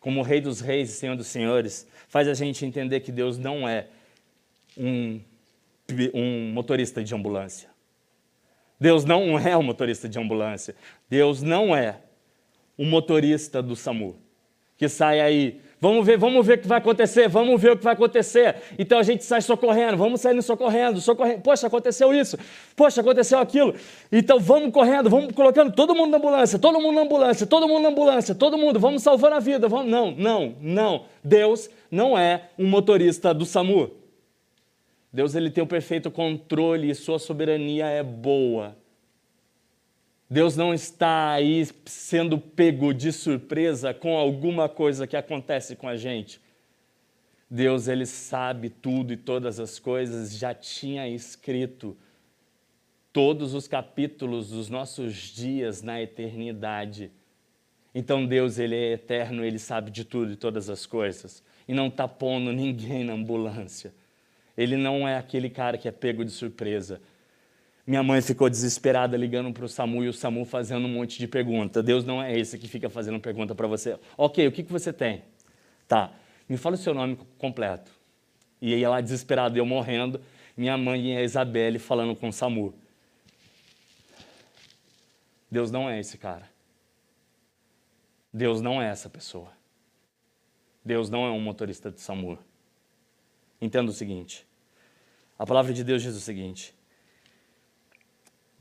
como 0.00 0.22
Rei 0.22 0.40
dos 0.40 0.60
Reis 0.60 0.90
e 0.90 0.94
Senhor 0.94 1.16
dos 1.16 1.26
Senhores, 1.26 1.86
faz 2.08 2.26
a 2.26 2.34
gente 2.34 2.64
entender 2.64 3.00
que 3.00 3.12
Deus 3.12 3.38
não 3.38 3.68
é 3.68 3.86
um, 4.76 5.20
um 6.14 6.52
motorista 6.52 7.04
de 7.04 7.14
ambulância. 7.14 7.70
Deus 8.80 9.04
não 9.04 9.38
é 9.38 9.56
um 9.56 9.62
motorista 9.62 10.08
de 10.08 10.18
ambulância. 10.18 10.74
Deus 11.08 11.40
não 11.40 11.76
é 11.76 12.00
um 12.78 12.86
motorista 12.86 13.62
do 13.62 13.76
SAMU 13.76 14.16
que 14.76 14.88
sai 14.88 15.20
aí 15.20 15.60
Vamos 15.82 16.06
ver, 16.06 16.16
vamos 16.16 16.46
ver 16.46 16.58
o 16.58 16.60
que 16.60 16.68
vai 16.68 16.78
acontecer, 16.78 17.28
vamos 17.28 17.60
ver 17.60 17.72
o 17.72 17.76
que 17.76 17.82
vai 17.82 17.94
acontecer. 17.94 18.54
Então 18.78 19.00
a 19.00 19.02
gente 19.02 19.24
sai 19.24 19.40
socorrendo, 19.40 19.96
vamos 19.96 20.20
saindo 20.20 20.40
socorrendo, 20.40 21.00
socorrendo. 21.00 21.40
Poxa, 21.40 21.66
aconteceu 21.66 22.14
isso, 22.14 22.38
poxa, 22.76 23.00
aconteceu 23.00 23.40
aquilo. 23.40 23.74
Então 24.12 24.38
vamos 24.38 24.72
correndo, 24.72 25.10
vamos 25.10 25.32
colocando 25.32 25.72
todo 25.72 25.92
mundo 25.92 26.12
na 26.12 26.18
ambulância, 26.18 26.56
todo 26.56 26.80
mundo 26.80 26.94
na 26.94 27.00
ambulância, 27.00 27.48
todo 27.48 27.66
mundo 27.66 27.82
na 27.82 27.88
ambulância, 27.88 28.32
todo 28.32 28.56
mundo, 28.56 28.78
vamos 28.78 29.02
salvar 29.02 29.32
a 29.32 29.40
vida. 29.40 29.66
Vamos... 29.66 29.90
Não, 29.90 30.12
não, 30.12 30.54
não. 30.60 31.04
Deus 31.24 31.68
não 31.90 32.16
é 32.16 32.50
um 32.56 32.68
motorista 32.68 33.34
do 33.34 33.44
SAMU. 33.44 33.90
Deus 35.12 35.34
ele 35.34 35.50
tem 35.50 35.64
o 35.64 35.66
perfeito 35.66 36.12
controle 36.12 36.90
e 36.90 36.94
sua 36.94 37.18
soberania 37.18 37.86
é 37.86 38.04
boa. 38.04 38.76
Deus 40.32 40.56
não 40.56 40.72
está 40.72 41.32
aí 41.32 41.62
sendo 41.84 42.38
pego 42.38 42.94
de 42.94 43.12
surpresa 43.12 43.92
com 43.92 44.16
alguma 44.16 44.66
coisa 44.66 45.06
que 45.06 45.14
acontece 45.14 45.76
com 45.76 45.86
a 45.86 45.94
gente. 45.94 46.40
Deus, 47.50 47.86
ele 47.86 48.06
sabe 48.06 48.70
tudo 48.70 49.12
e 49.12 49.16
todas 49.18 49.60
as 49.60 49.78
coisas, 49.78 50.32
já 50.32 50.54
tinha 50.54 51.06
escrito 51.06 51.94
todos 53.12 53.52
os 53.52 53.68
capítulos 53.68 54.48
dos 54.48 54.70
nossos 54.70 55.14
dias 55.14 55.82
na 55.82 56.00
eternidade. 56.00 57.12
Então 57.94 58.24
Deus, 58.24 58.58
ele 58.58 58.74
é 58.74 58.92
eterno, 58.92 59.44
ele 59.44 59.58
sabe 59.58 59.90
de 59.90 60.02
tudo 60.02 60.32
e 60.32 60.36
todas 60.36 60.70
as 60.70 60.86
coisas. 60.86 61.44
E 61.68 61.74
não 61.74 61.88
está 61.88 62.08
pondo 62.08 62.54
ninguém 62.54 63.04
na 63.04 63.12
ambulância. 63.12 63.92
Ele 64.56 64.78
não 64.78 65.06
é 65.06 65.18
aquele 65.18 65.50
cara 65.50 65.76
que 65.76 65.86
é 65.86 65.92
pego 65.92 66.24
de 66.24 66.30
surpresa. 66.30 67.02
Minha 67.84 68.02
mãe 68.02 68.22
ficou 68.22 68.48
desesperada 68.48 69.16
ligando 69.16 69.52
para 69.52 69.64
o 69.64 69.68
SAMU 69.68 70.04
e 70.04 70.08
o 70.08 70.12
SAMU 70.12 70.44
fazendo 70.44 70.86
um 70.86 70.90
monte 70.90 71.18
de 71.18 71.26
pergunta. 71.26 71.82
Deus 71.82 72.04
não 72.04 72.22
é 72.22 72.38
esse 72.38 72.56
que 72.56 72.68
fica 72.68 72.88
fazendo 72.88 73.18
pergunta 73.18 73.54
para 73.54 73.66
você. 73.66 73.98
Ok, 74.16 74.46
o 74.46 74.52
que, 74.52 74.62
que 74.62 74.70
você 74.70 74.92
tem? 74.92 75.24
Tá, 75.88 76.12
me 76.48 76.56
fala 76.56 76.76
o 76.76 76.78
seu 76.78 76.94
nome 76.94 77.18
completo. 77.38 77.90
E 78.60 78.72
aí 78.72 78.84
ela 78.84 79.00
desesperada, 79.00 79.58
eu 79.58 79.66
morrendo, 79.66 80.20
minha 80.56 80.78
mãe 80.78 81.14
e 81.14 81.16
a 81.16 81.22
Isabelle 81.22 81.78
falando 81.80 82.14
com 82.14 82.28
o 82.28 82.32
SAMU. 82.32 82.72
Deus 85.50 85.72
não 85.72 85.90
é 85.90 85.98
esse 85.98 86.16
cara. 86.16 86.48
Deus 88.32 88.60
não 88.60 88.80
é 88.80 88.88
essa 88.88 89.10
pessoa. 89.10 89.50
Deus 90.84 91.10
não 91.10 91.26
é 91.26 91.30
um 91.30 91.40
motorista 91.40 91.90
de 91.90 92.00
SAMU. 92.00 92.38
Entenda 93.60 93.90
o 93.90 93.94
seguinte. 93.94 94.46
A 95.38 95.44
palavra 95.44 95.72
de 95.72 95.82
Deus 95.82 96.00
diz 96.00 96.14
o 96.14 96.20
seguinte: 96.20 96.74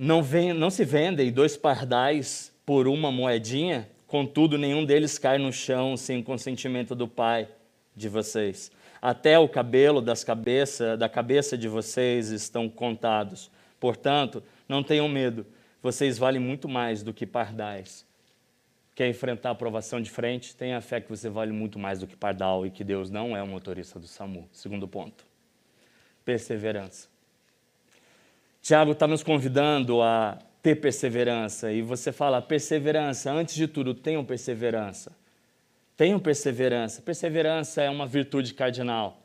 não, 0.03 0.23
vem, 0.23 0.51
não 0.51 0.71
se 0.71 0.83
vendem 0.83 1.31
dois 1.31 1.55
pardais 1.55 2.51
por 2.65 2.87
uma 2.87 3.11
moedinha, 3.11 3.87
contudo, 4.07 4.57
nenhum 4.57 4.83
deles 4.83 5.19
cai 5.19 5.37
no 5.37 5.53
chão 5.53 5.95
sem 5.95 6.23
consentimento 6.23 6.95
do 6.95 7.07
Pai 7.07 7.47
de 7.95 8.09
vocês. 8.09 8.71
Até 8.99 9.37
o 9.37 9.47
cabelo 9.47 10.01
das 10.01 10.23
cabeça, 10.23 10.97
da 10.97 11.07
cabeça 11.07 11.55
de 11.55 11.67
vocês 11.67 12.29
estão 12.29 12.67
contados. 12.67 13.51
Portanto, 13.79 14.41
não 14.67 14.81
tenham 14.81 15.07
medo, 15.07 15.45
vocês 15.83 16.17
valem 16.17 16.41
muito 16.41 16.67
mais 16.67 17.03
do 17.03 17.13
que 17.13 17.27
pardais. 17.27 18.03
Quer 18.95 19.07
enfrentar 19.07 19.49
a 19.49 19.51
aprovação 19.51 20.01
de 20.01 20.09
frente? 20.09 20.55
Tenha 20.55 20.81
fé 20.81 20.99
que 20.99 21.11
você 21.11 21.29
vale 21.29 21.51
muito 21.51 21.77
mais 21.77 21.99
do 21.99 22.07
que 22.07 22.15
pardal 22.15 22.65
e 22.65 22.71
que 22.71 22.83
Deus 22.83 23.11
não 23.11 23.37
é 23.37 23.43
o 23.43 23.47
motorista 23.47 23.99
do 23.99 24.07
SAMU. 24.07 24.49
Segundo 24.51 24.87
ponto, 24.87 25.23
perseverança. 26.25 27.10
Tiago 28.61 28.91
está 28.91 29.07
nos 29.07 29.23
convidando 29.23 30.03
a 30.03 30.37
ter 30.61 30.75
perseverança. 30.75 31.71
E 31.71 31.81
você 31.81 32.11
fala, 32.11 32.41
perseverança, 32.41 33.31
antes 33.31 33.55
de 33.55 33.67
tudo, 33.67 33.95
tenham 33.95 34.23
perseverança. 34.23 35.11
Tenham 35.97 36.19
perseverança. 36.19 37.01
Perseverança 37.01 37.81
é 37.81 37.89
uma 37.89 38.05
virtude 38.05 38.53
cardinal. 38.53 39.19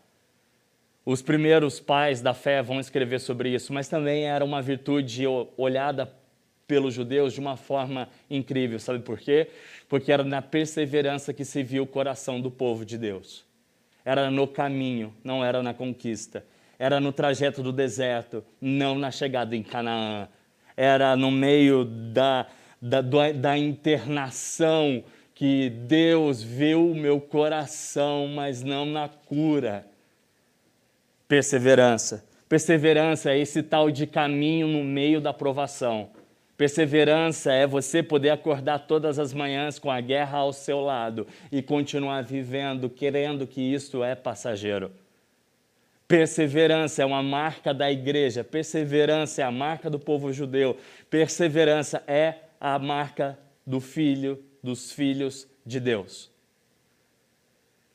Os 1.05 1.21
primeiros 1.21 1.79
pais 1.79 2.23
da 2.23 2.33
fé 2.33 2.63
vão 2.63 2.81
escrever 2.81 3.21
sobre 3.21 3.51
isso, 3.51 3.73
mas 3.73 3.89
também 3.89 4.25
era 4.25 4.45
uma 4.45 4.63
virtude 4.63 5.25
olhada 5.57 6.11
pelos 6.67 6.95
judeus 6.95 7.35
de 7.35 7.39
uma 7.39 7.57
forma 7.57 8.09
incrível. 8.31 8.79
Sabe 8.81 9.01
por 9.01 9.19
quê? 9.19 9.49
Porque 9.87 10.11
era 10.11 10.25
na 10.25 10.41
perseverança 10.41 11.35
que 11.35 11.45
se 11.45 11.63
viu 11.63 11.85
o 11.85 11.87
coração 11.87 12.41
do 12.41 12.51
povo 12.51 12.85
de 12.85 12.97
Deus. 12.97 13.45
Era 14.03 14.31
no 14.31 14.49
caminho, 14.49 15.15
não 15.23 15.45
era 15.45 15.63
na 15.63 15.75
conquista 15.75 16.43
era 16.79 17.01
no 17.01 17.13
trajeto 17.13 17.63
do 17.63 17.73
deserto, 17.73 18.45
não 18.61 18.99
na 18.99 19.11
chegada 19.11 19.57
em 19.57 19.63
Canaã. 19.63 20.29
Era 20.77 21.17
no 21.17 21.31
meio 21.31 21.85
da, 21.85 22.47
da, 22.81 23.01
da 23.01 23.57
internação 23.57 25.03
que 25.35 25.71
Deus 25.71 26.43
viu 26.43 26.91
o 26.91 26.95
meu 26.95 27.21
coração, 27.21 28.27
mas 28.29 28.63
não 28.63 28.87
na 28.87 29.09
cura. 29.09 29.87
Perseverança. 31.29 32.25
Perseverança 32.49 33.33
é 33.33 33.39
esse 33.39 33.63
tal 33.63 33.91
de 33.91 34.07
caminho 34.07 34.69
no 34.69 34.85
meio 34.85 35.21
da 35.21 35.33
provação. 35.33 36.11
Perseverança 36.57 37.53
é 37.53 37.67
você 37.67 38.03
poder 38.03 38.31
acordar 38.31 38.87
todas 38.87 39.19
as 39.19 39.35
manhãs 39.35 39.79
com 39.79 39.91
a 39.91 40.01
guerra 40.01 40.39
ao 40.39 40.53
seu 40.53 40.81
lado 40.81 41.27
e 41.53 41.61
continuar 41.61 42.23
vivendo, 42.23 42.89
querendo 42.89 43.47
que 43.47 43.61
isso 43.61 44.03
é 44.03 44.15
passageiro. 44.15 44.91
Perseverança 46.09 47.03
é 47.03 47.05
uma 47.05 47.23
marca 47.23 47.75
da 47.75 47.91
igreja, 47.91 48.45
perseverança 48.45 49.43
é 49.43 49.45
a 49.45 49.51
marca 49.51 49.91
do 49.91 49.99
povo 49.99 50.33
judeu, 50.33 50.77
perseverança 51.11 52.03
é 52.07 52.35
a 52.61 52.79
marca 52.79 53.37
do 53.67 53.81
filho, 53.81 54.43
dos 54.63 54.93
filhos 54.93 55.49
de 55.65 55.81
Deus. 55.81 56.31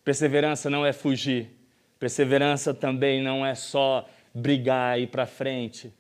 Perseverança 0.03 0.69
não 0.69 0.85
é 0.85 0.91
fugir, 0.91 1.51
perseverança 1.97 2.73
também 2.73 3.21
não 3.21 3.45
é 3.45 3.55
só 3.55 4.09
brigar 4.33 4.99
e 4.99 5.03
ir 5.03 5.07
para 5.07 5.25
frente. 5.25 5.93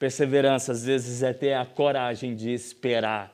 Perseverança 0.00 0.72
às 0.72 0.84
vezes 0.84 1.22
é 1.22 1.32
ter 1.32 1.52
a 1.54 1.64
coragem 1.64 2.34
de 2.34 2.50
esperar. 2.50 3.32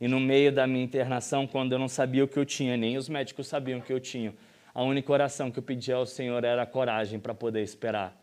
E 0.00 0.08
no 0.08 0.18
meio 0.18 0.50
da 0.50 0.66
minha 0.66 0.82
internação, 0.82 1.46
quando 1.46 1.72
eu 1.72 1.78
não 1.78 1.88
sabia 1.88 2.24
o 2.24 2.28
que 2.28 2.38
eu 2.38 2.44
tinha, 2.44 2.76
nem 2.76 2.96
os 2.96 3.08
médicos 3.08 3.46
sabiam 3.46 3.78
o 3.78 3.82
que 3.82 3.92
eu 3.92 4.00
tinha, 4.00 4.34
a 4.78 4.82
única 4.84 5.12
oração 5.12 5.50
que 5.50 5.58
eu 5.58 5.62
pedi 5.64 5.92
ao 5.92 6.06
Senhor 6.06 6.44
era 6.44 6.64
coragem 6.64 7.18
para 7.18 7.34
poder 7.34 7.62
esperar. 7.64 8.16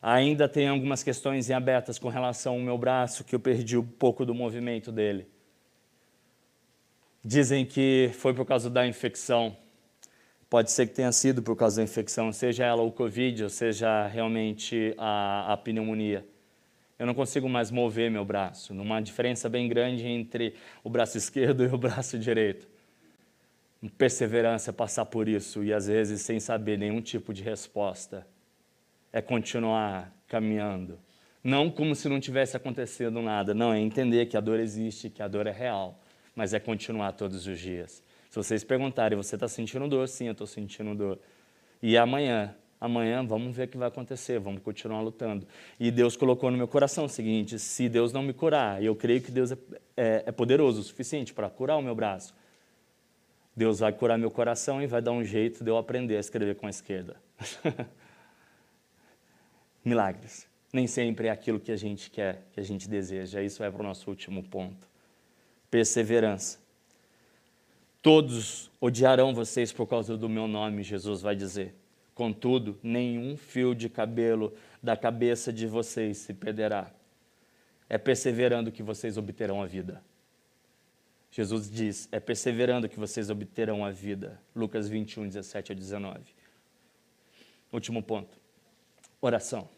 Ainda 0.00 0.48
tem 0.48 0.68
algumas 0.68 1.02
questões 1.02 1.50
em 1.50 1.52
abertas 1.52 1.98
com 1.98 2.08
relação 2.08 2.52
ao 2.52 2.60
meu 2.60 2.78
braço, 2.78 3.24
que 3.24 3.34
eu 3.34 3.40
perdi 3.40 3.76
um 3.76 3.84
pouco 3.84 4.24
do 4.24 4.32
movimento 4.32 4.92
dele. 4.92 5.26
Dizem 7.24 7.66
que 7.66 8.08
foi 8.14 8.32
por 8.32 8.46
causa 8.46 8.70
da 8.70 8.86
infecção. 8.86 9.56
Pode 10.48 10.70
ser 10.70 10.86
que 10.86 10.94
tenha 10.94 11.10
sido 11.10 11.42
por 11.42 11.56
causa 11.56 11.78
da 11.78 11.82
infecção, 11.82 12.32
seja 12.32 12.64
ela 12.64 12.82
o 12.82 12.92
Covid 12.92 13.42
ou 13.42 13.50
seja 13.50 14.06
realmente 14.06 14.94
a, 14.96 15.54
a 15.54 15.56
pneumonia. 15.56 16.24
Eu 17.00 17.04
não 17.04 17.14
consigo 17.14 17.48
mais 17.48 17.72
mover 17.72 18.12
meu 18.12 18.24
braço, 18.24 18.72
numa 18.72 19.00
diferença 19.00 19.48
bem 19.48 19.68
grande 19.68 20.06
entre 20.06 20.54
o 20.84 20.88
braço 20.88 21.18
esquerdo 21.18 21.64
e 21.64 21.66
o 21.66 21.76
braço 21.76 22.16
direito 22.16 22.68
perseverança 23.88 24.72
passar 24.72 25.06
por 25.06 25.28
isso 25.28 25.64
e 25.64 25.72
às 25.72 25.86
vezes 25.86 26.20
sem 26.20 26.38
saber 26.38 26.76
nenhum 26.78 27.00
tipo 27.00 27.32
de 27.32 27.42
resposta. 27.42 28.26
É 29.12 29.22
continuar 29.22 30.14
caminhando. 30.28 30.98
Não 31.42 31.70
como 31.70 31.94
se 31.94 32.08
não 32.08 32.20
tivesse 32.20 32.56
acontecendo 32.56 33.22
nada, 33.22 33.54
não, 33.54 33.72
é 33.72 33.80
entender 33.80 34.26
que 34.26 34.36
a 34.36 34.40
dor 34.40 34.60
existe, 34.60 35.08
que 35.08 35.22
a 35.22 35.28
dor 35.28 35.46
é 35.46 35.50
real, 35.50 35.98
mas 36.36 36.52
é 36.52 36.60
continuar 36.60 37.12
todos 37.12 37.46
os 37.46 37.58
dias. 37.58 38.02
Se 38.28 38.36
vocês 38.36 38.62
perguntarem, 38.62 39.16
você 39.16 39.34
está 39.34 39.48
sentindo 39.48 39.88
dor? 39.88 40.06
Sim, 40.06 40.26
eu 40.26 40.32
estou 40.32 40.46
sentindo 40.46 40.94
dor. 40.94 41.18
E 41.82 41.96
amanhã, 41.96 42.54
amanhã 42.78 43.26
vamos 43.26 43.56
ver 43.56 43.64
o 43.64 43.68
que 43.68 43.76
vai 43.78 43.88
acontecer, 43.88 44.38
vamos 44.38 44.62
continuar 44.62 45.00
lutando. 45.00 45.46
E 45.80 45.90
Deus 45.90 46.14
colocou 46.14 46.50
no 46.50 46.58
meu 46.58 46.68
coração 46.68 47.06
o 47.06 47.08
seguinte: 47.08 47.58
se 47.58 47.88
Deus 47.88 48.12
não 48.12 48.22
me 48.22 48.32
curar, 48.32 48.82
eu 48.82 48.94
creio 48.94 49.22
que 49.22 49.32
Deus 49.32 49.50
é, 49.50 49.58
é, 49.96 50.22
é 50.26 50.32
poderoso 50.32 50.80
o 50.80 50.84
suficiente 50.84 51.32
para 51.32 51.48
curar 51.48 51.76
o 51.78 51.82
meu 51.82 51.94
braço, 51.94 52.34
Deus 53.56 53.80
vai 53.80 53.92
curar 53.92 54.18
meu 54.18 54.30
coração 54.30 54.82
e 54.82 54.86
vai 54.86 55.02
dar 55.02 55.12
um 55.12 55.24
jeito 55.24 55.62
de 55.64 55.70
eu 55.70 55.76
aprender 55.76 56.16
a 56.16 56.20
escrever 56.20 56.54
com 56.56 56.66
a 56.66 56.70
esquerda. 56.70 57.16
milagres. 59.84 60.48
Nem 60.72 60.86
sempre 60.86 61.26
é 61.26 61.30
aquilo 61.30 61.58
que 61.58 61.72
a 61.72 61.76
gente 61.76 62.10
quer, 62.10 62.46
que 62.52 62.60
a 62.60 62.62
gente 62.62 62.88
deseja. 62.88 63.42
Isso 63.42 63.62
é 63.62 63.70
para 63.70 63.80
o 63.80 63.84
nosso 63.84 64.08
último 64.08 64.42
ponto. 64.42 64.88
Perseverança. 65.70 66.58
Todos 68.00 68.70
odiarão 68.80 69.34
vocês 69.34 69.72
por 69.72 69.86
causa 69.86 70.16
do 70.16 70.28
meu 70.28 70.46
nome, 70.46 70.82
Jesus 70.82 71.20
vai 71.20 71.34
dizer. 71.34 71.74
Contudo, 72.14 72.78
nenhum 72.82 73.36
fio 73.36 73.74
de 73.74 73.88
cabelo 73.88 74.54
da 74.82 74.96
cabeça 74.96 75.52
de 75.52 75.66
vocês 75.66 76.18
se 76.18 76.32
perderá. 76.32 76.90
É 77.88 77.98
perseverando 77.98 78.70
que 78.70 78.82
vocês 78.82 79.16
obterão 79.18 79.60
a 79.60 79.66
vida. 79.66 80.02
Jesus 81.30 81.70
diz: 81.70 82.08
é 82.10 82.18
perseverando 82.18 82.88
que 82.88 82.98
vocês 82.98 83.30
obterão 83.30 83.84
a 83.84 83.90
vida. 83.90 84.40
Lucas 84.54 84.88
21, 84.88 85.28
17 85.28 85.72
a 85.72 85.74
19. 85.74 86.20
Último 87.72 88.02
ponto: 88.02 88.36
oração. 89.20 89.68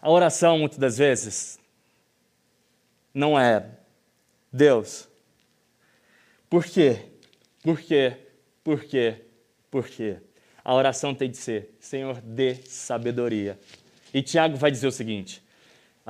A 0.00 0.10
oração, 0.10 0.58
muitas 0.58 0.78
das 0.78 0.98
vezes, 0.98 1.58
não 3.12 3.38
é 3.38 3.70
Deus. 4.52 5.08
Por 6.48 6.64
quê? 6.64 7.10
Por 7.62 7.80
quê? 7.80 8.16
Por 8.64 8.84
quê? 8.84 9.24
Por 9.70 9.86
quê? 9.86 10.18
A 10.62 10.74
oração 10.74 11.14
tem 11.14 11.30
de 11.30 11.36
ser: 11.36 11.74
Senhor, 11.80 12.20
dê 12.20 12.56
sabedoria. 12.66 13.58
E 14.12 14.22
Tiago 14.22 14.56
vai 14.56 14.70
dizer 14.70 14.86
o 14.86 14.92
seguinte: 14.92 15.42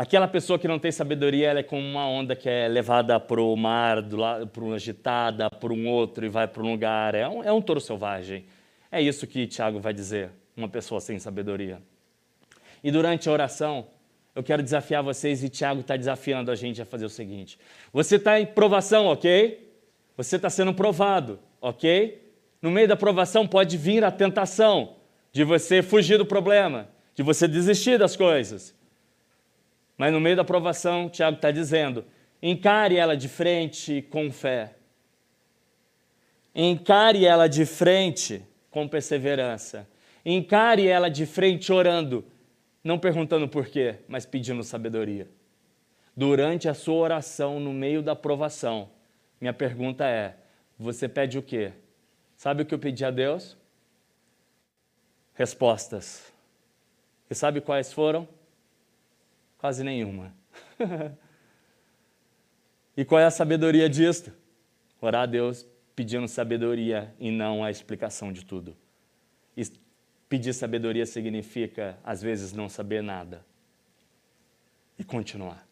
Aquela 0.01 0.27
pessoa 0.27 0.59
que 0.59 0.67
não 0.67 0.79
tem 0.79 0.91
sabedoria, 0.91 1.51
ela 1.51 1.61
é 1.61 1.63
como 1.63 1.87
uma 1.87 2.09
onda 2.09 2.35
que 2.35 2.49
é 2.49 2.67
levada 2.67 3.21
para 3.21 3.39
o 3.39 3.55
mar, 3.55 4.03
para 4.51 4.65
uma 4.65 4.77
agitada, 4.77 5.51
por 5.51 5.71
um 5.71 5.87
outro 5.87 6.25
e 6.25 6.29
vai 6.31 6.49
para 6.49 6.63
um 6.63 6.71
lugar. 6.71 7.15
É 7.15 7.29
um, 7.29 7.45
é 7.45 7.53
um 7.53 7.61
touro 7.61 7.83
selvagem. 7.83 8.47
É 8.91 9.03
isso 9.03 9.27
que 9.27 9.47
Tiago 9.47 9.79
vai 9.79 9.93
dizer, 9.93 10.31
uma 10.57 10.71
pessoa 10.71 11.03
sem 11.03 11.19
sabedoria. 11.19 11.83
E 12.83 12.91
durante 12.91 13.29
a 13.29 13.33
oração, 13.33 13.89
eu 14.35 14.43
quero 14.43 14.63
desafiar 14.63 15.03
vocês, 15.03 15.45
e 15.45 15.51
Tiago 15.51 15.83
está 15.83 15.99
desafiando 15.99 16.51
a 16.51 16.55
gente 16.55 16.81
a 16.81 16.87
fazer 16.87 17.05
o 17.05 17.11
seguinte: 17.11 17.59
você 17.93 18.17
está 18.17 18.41
em 18.41 18.47
provação, 18.47 19.05
ok? 19.05 19.71
Você 20.17 20.37
está 20.37 20.49
sendo 20.49 20.73
provado, 20.73 21.39
ok? 21.61 22.27
No 22.63 22.71
meio 22.71 22.89
da 22.89 22.97
provação 22.97 23.47
pode 23.47 23.77
vir 23.77 24.03
a 24.03 24.11
tentação 24.11 24.97
de 25.31 25.45
você 25.45 25.83
fugir 25.83 26.17
do 26.17 26.25
problema, 26.25 26.89
de 27.15 27.23
você 27.23 27.47
desistir 27.47 27.99
das 27.99 28.17
coisas. 28.17 28.80
Mas 30.01 30.15
no 30.15 30.19
meio 30.19 30.35
da 30.35 30.43
provação, 30.43 31.11
Tiago 31.11 31.37
está 31.37 31.51
dizendo: 31.51 32.07
encare 32.41 32.97
ela 32.97 33.15
de 33.15 33.29
frente 33.29 34.01
com 34.01 34.33
fé. 34.33 34.75
Encare 36.55 37.27
ela 37.27 37.47
de 37.47 37.67
frente 37.67 38.43
com 38.71 38.89
perseverança. 38.89 39.87
Encare 40.25 40.89
ela 40.89 41.11
de 41.11 41.27
frente 41.27 41.71
orando, 41.71 42.25
não 42.83 42.99
perguntando 42.99 43.47
por 43.47 43.67
quê, 43.67 43.97
mas 44.09 44.25
pedindo 44.25 44.63
sabedoria. 44.63 45.29
Durante 46.17 46.67
a 46.67 46.73
sua 46.73 46.95
oração, 46.95 47.61
no 47.61 47.75
meio 47.75 48.03
da 48.03 48.17
provação, 48.17 48.89
minha 49.39 49.53
pergunta 49.53 50.09
é: 50.09 50.35
você 50.79 51.11
pede 51.11 51.37
o 51.37 51.43
quê? 51.43 51.73
Sabe 52.39 52.63
o 52.63 52.65
que 52.65 52.73
eu 52.73 52.79
pedi 52.79 53.05
a 53.05 53.11
Deus? 53.11 53.55
Respostas. 55.35 56.33
E 57.29 57.35
sabe 57.35 57.61
quais 57.61 57.93
foram? 57.93 58.40
Quase 59.61 59.85
nenhuma. 59.85 60.35
e 62.97 63.05
qual 63.05 63.21
é 63.21 63.27
a 63.27 63.31
sabedoria 63.31 63.91
disto? 63.91 64.33
Orar 65.03 65.25
a 65.25 65.27
Deus 65.27 65.67
pedindo 65.95 66.27
sabedoria 66.27 67.15
e 67.21 67.31
não 67.31 67.63
a 67.63 67.71
explicação 67.71 68.33
de 68.33 68.43
tudo. 68.43 68.75
E 69.55 69.63
pedir 70.31 70.55
sabedoria 70.55 71.05
significa, 71.05 71.99
às 72.03 72.23
vezes, 72.23 72.55
não 72.55 72.71
saber 72.71 73.03
nada 73.03 73.45
e 74.99 75.05
continuar. 75.05 75.69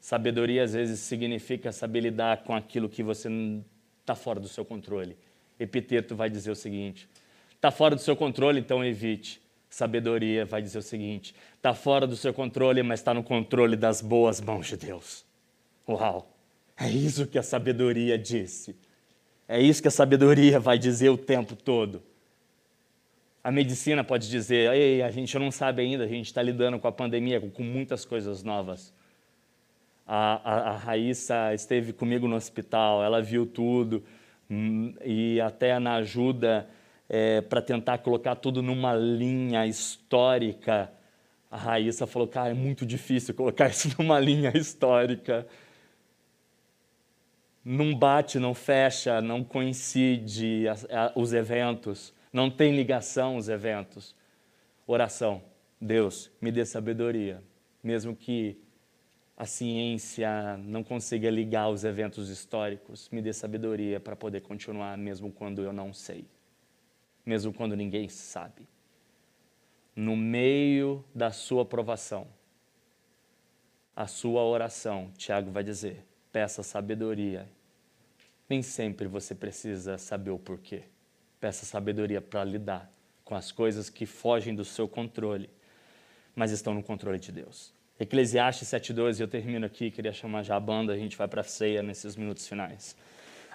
Sabedoria, 0.00 0.64
às 0.64 0.72
vezes, 0.72 1.00
significa 1.00 1.72
saber 1.72 2.00
lidar 2.00 2.44
com 2.44 2.54
aquilo 2.54 2.88
que 2.88 3.02
você 3.02 3.28
está 4.00 4.14
fora 4.14 4.40
do 4.40 4.48
seu 4.48 4.64
controle. 4.64 5.18
Epiteto 5.58 6.16
vai 6.16 6.30
dizer 6.30 6.50
o 6.50 6.56
seguinte: 6.56 7.06
está 7.54 7.70
fora 7.70 7.94
do 7.94 8.00
seu 8.00 8.16
controle, 8.16 8.58
então 8.58 8.82
evite. 8.82 9.38
Sabedoria 9.70 10.44
vai 10.44 10.60
dizer 10.60 10.78
o 10.78 10.82
seguinte: 10.82 11.32
está 11.56 11.72
fora 11.72 12.06
do 12.06 12.16
seu 12.16 12.34
controle, 12.34 12.82
mas 12.82 12.98
está 12.98 13.14
no 13.14 13.22
controle 13.22 13.76
das 13.76 14.02
boas 14.02 14.40
mãos 14.40 14.66
de 14.66 14.76
Deus. 14.76 15.24
Uau! 15.88 16.28
É 16.76 16.88
isso 16.90 17.26
que 17.26 17.38
a 17.38 17.42
sabedoria 17.42 18.18
disse. 18.18 18.74
É 19.46 19.60
isso 19.60 19.80
que 19.80 19.88
a 19.88 19.90
sabedoria 19.90 20.58
vai 20.58 20.78
dizer 20.78 21.10
o 21.10 21.16
tempo 21.16 21.54
todo. 21.54 22.02
A 23.44 23.50
medicina 23.50 24.02
pode 24.02 24.28
dizer: 24.28 24.72
Ei, 24.72 25.02
a 25.02 25.10
gente 25.10 25.38
não 25.38 25.52
sabe 25.52 25.82
ainda, 25.82 26.04
a 26.04 26.08
gente 26.08 26.26
está 26.26 26.42
lidando 26.42 26.78
com 26.78 26.88
a 26.88 26.92
pandemia, 26.92 27.40
com 27.40 27.62
muitas 27.62 28.04
coisas 28.04 28.42
novas. 28.42 28.92
A, 30.06 30.40
a, 30.42 30.70
a 30.70 30.76
Raíssa 30.76 31.54
esteve 31.54 31.92
comigo 31.92 32.26
no 32.26 32.34
hospital, 32.34 33.04
ela 33.04 33.22
viu 33.22 33.46
tudo, 33.46 34.02
hum, 34.50 34.92
e 35.04 35.40
até 35.40 35.78
na 35.78 35.94
ajuda 35.94 36.68
é, 37.12 37.40
para 37.40 37.60
tentar 37.60 37.98
colocar 37.98 38.36
tudo 38.36 38.62
numa 38.62 38.94
linha 38.94 39.66
histórica. 39.66 40.92
A 41.50 41.56
Raíssa 41.56 42.06
falou, 42.06 42.28
cara, 42.28 42.50
é 42.50 42.54
muito 42.54 42.86
difícil 42.86 43.34
colocar 43.34 43.68
isso 43.68 43.88
numa 43.98 44.20
linha 44.20 44.56
histórica. 44.56 45.44
Não 47.64 47.92
bate, 47.92 48.38
não 48.38 48.54
fecha, 48.54 49.20
não 49.20 49.42
coincide 49.42 50.66
os 51.16 51.32
eventos, 51.32 52.14
não 52.32 52.48
tem 52.48 52.76
ligação 52.76 53.36
os 53.36 53.48
eventos. 53.48 54.14
Oração, 54.86 55.42
Deus, 55.80 56.30
me 56.40 56.52
dê 56.52 56.64
sabedoria, 56.64 57.42
mesmo 57.82 58.14
que 58.14 58.56
a 59.36 59.46
ciência 59.46 60.56
não 60.58 60.84
consiga 60.84 61.28
ligar 61.28 61.70
os 61.70 61.82
eventos 61.82 62.28
históricos, 62.30 63.08
me 63.10 63.20
dê 63.20 63.32
sabedoria 63.32 63.98
para 63.98 64.14
poder 64.14 64.42
continuar, 64.42 64.96
mesmo 64.96 65.32
quando 65.32 65.62
eu 65.62 65.72
não 65.72 65.92
sei 65.92 66.24
mesmo 67.24 67.52
quando 67.52 67.76
ninguém 67.76 68.08
sabe. 68.08 68.68
No 69.94 70.16
meio 70.16 71.04
da 71.14 71.30
sua 71.30 71.64
provação, 71.64 72.26
a 73.94 74.06
sua 74.06 74.42
oração, 74.42 75.12
Tiago 75.16 75.50
vai 75.50 75.62
dizer, 75.62 76.04
peça 76.32 76.62
sabedoria. 76.62 77.48
Nem 78.48 78.62
sempre 78.62 79.06
você 79.06 79.34
precisa 79.34 79.98
saber 79.98 80.30
o 80.30 80.38
porquê. 80.38 80.84
Peça 81.38 81.66
sabedoria 81.66 82.20
para 82.20 82.42
lidar 82.44 82.90
com 83.24 83.34
as 83.34 83.52
coisas 83.52 83.90
que 83.90 84.06
fogem 84.06 84.54
do 84.54 84.64
seu 84.64 84.88
controle, 84.88 85.48
mas 86.34 86.50
estão 86.50 86.74
no 86.74 86.82
controle 86.82 87.18
de 87.18 87.30
Deus. 87.30 87.72
Eclesiastes 87.98 88.68
7,12, 88.68 89.20
eu 89.20 89.28
termino 89.28 89.66
aqui, 89.66 89.90
queria 89.90 90.12
chamar 90.12 90.42
já 90.42 90.56
a 90.56 90.60
banda, 90.60 90.92
a 90.92 90.96
gente 90.96 91.16
vai 91.16 91.28
para 91.28 91.42
a 91.42 91.44
ceia 91.44 91.82
nesses 91.82 92.16
minutos 92.16 92.48
finais. 92.48 92.96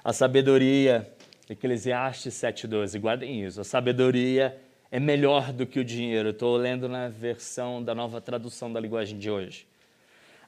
A 0.03 0.13
sabedoria 0.13 1.11
Eclesiastes 1.49 2.33
7,12, 2.33 2.99
guardem 2.99 3.43
isso. 3.43 3.61
A 3.61 3.63
sabedoria 3.63 4.59
é 4.91 4.99
melhor 4.99 5.53
do 5.53 5.65
que 5.65 5.79
o 5.79 5.85
dinheiro. 5.85 6.29
Estou 6.29 6.57
lendo 6.57 6.89
na 6.89 7.07
versão 7.07 7.83
da 7.83 7.93
nova 7.93 8.19
tradução 8.19 8.71
da 8.71 8.79
linguagem 8.79 9.19
de 9.19 9.29
hoje. 9.29 9.67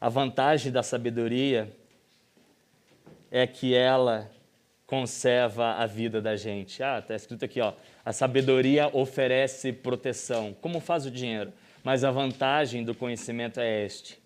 A 0.02 0.10
vantagem 0.10 0.72
da 0.72 0.82
sabedoria 0.82 1.72
é 3.30 3.46
que 3.46 3.76
ela 3.76 4.30
conserva 4.88 5.74
a 5.74 5.86
vida 5.86 6.22
da 6.22 6.36
gente. 6.36 6.82
Ah, 6.82 7.00
está 7.00 7.14
escrito 7.14 7.44
aqui, 7.46 7.60
ó. 7.60 7.74
A 8.04 8.14
sabedoria 8.14 8.90
oferece 8.92 9.74
proteção. 9.74 10.56
Como 10.62 10.80
faz 10.80 11.06
o 11.06 11.12
dinheiro? 11.12 11.52
Mas 11.84 12.04
a 12.04 12.10
vantagem 12.10 12.84
do 12.84 12.96
conhecimento 12.96 13.60
é 13.60 13.86
este, 13.86 14.18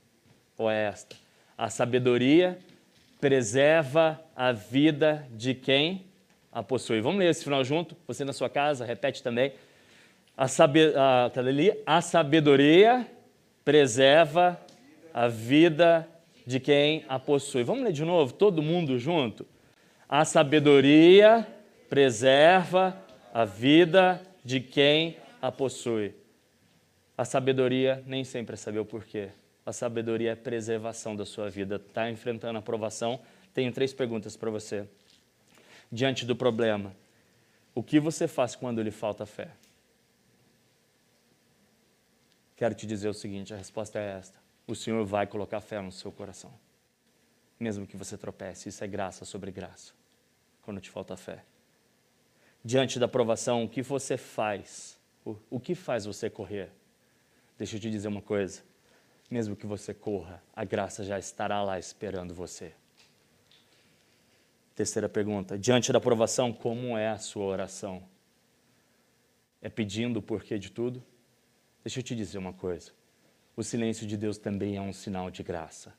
ou 0.58 0.70
é 0.70 0.86
esta. 0.86 1.16
A 1.58 1.70
sabedoria 1.70 2.58
preserva 3.20 4.22
a 4.36 4.52
vida 4.52 5.28
de 5.32 5.54
quem 5.54 6.06
a 6.52 6.62
possui. 6.62 7.00
Vamos 7.02 7.20
ler 7.20 7.30
esse 7.30 7.44
final 7.44 7.64
junto? 7.64 7.96
Você 8.08 8.26
na 8.26 8.34
sua 8.34 8.50
casa, 8.50 8.86
repete 8.86 9.24
também. 9.24 9.54
A, 10.36 10.46
a, 10.46 11.30
tá 11.30 11.42
a 11.86 12.02
sabedoria 12.02 13.08
preserva 13.64 14.60
a 15.14 15.28
vida 15.28 16.08
de 16.46 16.60
quem 16.60 17.06
a 17.08 17.18
possui. 17.20 17.64
Vamos 17.64 17.84
ler 17.84 17.94
de 17.94 18.04
novo, 18.04 18.34
todo 18.34 18.62
mundo 18.62 18.98
junto? 18.98 19.46
A 20.10 20.26
sabedoria 20.26 21.48
preserva 21.90 22.98
a 23.34 23.46
vida 23.46 24.22
de 24.44 24.60
quem 24.60 25.18
a 25.42 25.52
possui. 25.52 26.14
A 27.18 27.24
sabedoria 27.24 28.04
nem 28.06 28.24
sempre 28.24 28.56
é 28.56 28.58
saber 28.58 28.80
o 28.80 28.86
porquê. 28.86 29.30
A 29.66 29.72
sabedoria 29.72 30.32
é 30.32 30.36
preservação 30.36 31.16
da 31.16 31.26
sua 31.26 31.50
vida. 31.50 31.76
Está 31.76 32.10
enfrentando 32.10 32.58
a 32.58 32.62
provação? 32.62 33.20
Tenho 33.54 33.72
três 33.72 33.94
perguntas 33.94 34.36
para 34.36 34.50
você 34.50 34.88
diante 35.92 36.26
do 36.26 36.36
problema. 36.36 36.96
O 37.76 37.84
que 37.84 38.00
você 38.00 38.28
faz 38.28 38.56
quando 38.56 38.82
lhe 38.82 38.92
falta 38.92 39.26
fé? 39.26 39.52
Quero 42.56 42.76
te 42.76 42.86
dizer 42.86 43.10
o 43.10 43.14
seguinte: 43.14 43.54
a 43.54 43.58
resposta 43.58 44.00
é 44.00 44.18
esta. 44.18 44.40
O 44.68 44.76
Senhor 44.76 45.04
vai 45.06 45.26
colocar 45.28 45.60
fé 45.62 45.82
no 45.82 45.92
seu 45.92 46.12
coração. 46.12 46.54
Mesmo 47.60 47.86
que 47.86 47.98
você 47.98 48.18
tropece, 48.18 48.70
isso 48.70 48.84
é 48.84 48.88
graça 48.88 49.26
sobre 49.26 49.52
graça. 49.52 49.94
Quando 50.62 50.80
te 50.80 50.90
falta 50.90 51.18
fé. 51.18 51.44
Diante 52.64 53.00
da 53.00 53.08
provação, 53.08 53.64
o 53.64 53.70
que 53.70 53.82
você 53.82 54.18
faz 54.18 55.00
O, 55.50 55.60
que 55.60 55.76
faz 55.76 56.06
você 56.06 56.30
correr? 56.30 56.72
Deixa 57.58 57.76
eu 57.76 57.80
te 57.80 57.90
dizer 57.90 58.08
uma 58.08 58.22
coisa. 58.22 58.62
Mesmo 59.30 59.56
que 59.56 59.66
você 59.66 59.94
corra, 59.94 60.44
a 60.56 60.64
graça 60.64 61.04
já 61.04 61.18
estará 61.18 61.64
lá 61.64 61.78
esperando 61.80 62.34
você. 62.34 62.74
Terceira 64.82 65.08
pergunta: 65.08 65.60
diante 65.60 65.94
da 65.94 66.02
provação, 66.02 66.52
como 66.52 66.98
é 66.98 67.10
a 67.10 67.20
sua 67.20 67.46
oração? 67.46 68.02
É 69.62 69.70
pedindo 69.70 70.18
o 70.18 70.24
porquê 70.24 70.58
de 70.58 70.72
tudo? 70.72 71.04
Deixa 71.84 72.00
eu 72.00 72.04
te 72.04 72.16
dizer 72.16 72.40
uma 72.40 72.52
coisa. 72.52 72.92
O 73.56 73.62
silêncio 73.62 74.08
de 74.08 74.18
Deus 74.18 74.40
também 74.40 74.78
é 74.78 74.82
um 74.82 74.92
sinal 74.92 75.30
de 75.30 75.44
graça. 75.44 75.94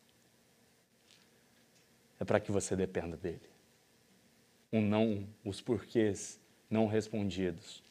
É 2.18 2.24
para 2.24 2.40
que 2.40 2.50
você 2.50 2.74
dependa 2.74 3.16
dele. 3.16 3.48
O 4.72 4.80
não, 4.80 5.28
os 5.44 5.60
porquês 5.60 6.40
não 6.68 6.88
respondidos 6.88 7.84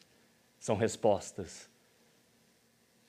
são 0.60 0.76
respostas. 0.76 1.70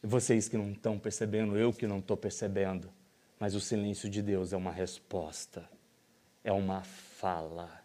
Vocês 0.01 0.47
que 0.47 0.55
não 0.55 0.71
estão 0.71 0.97
percebendo, 0.97 1.57
eu 1.57 1.73
que 1.73 1.85
não 1.85 1.99
estou 1.99 2.15
percebendo, 2.15 2.89
mas 3.37 3.53
o 3.55 3.59
silêncio 3.59 4.09
de 4.09 4.21
Deus 4.21 4.53
é 4.53 4.55
uma 4.55 4.71
resposta, 4.71 5.69
é 6.45 6.51
uma 6.53 6.81
fala. 7.23 7.81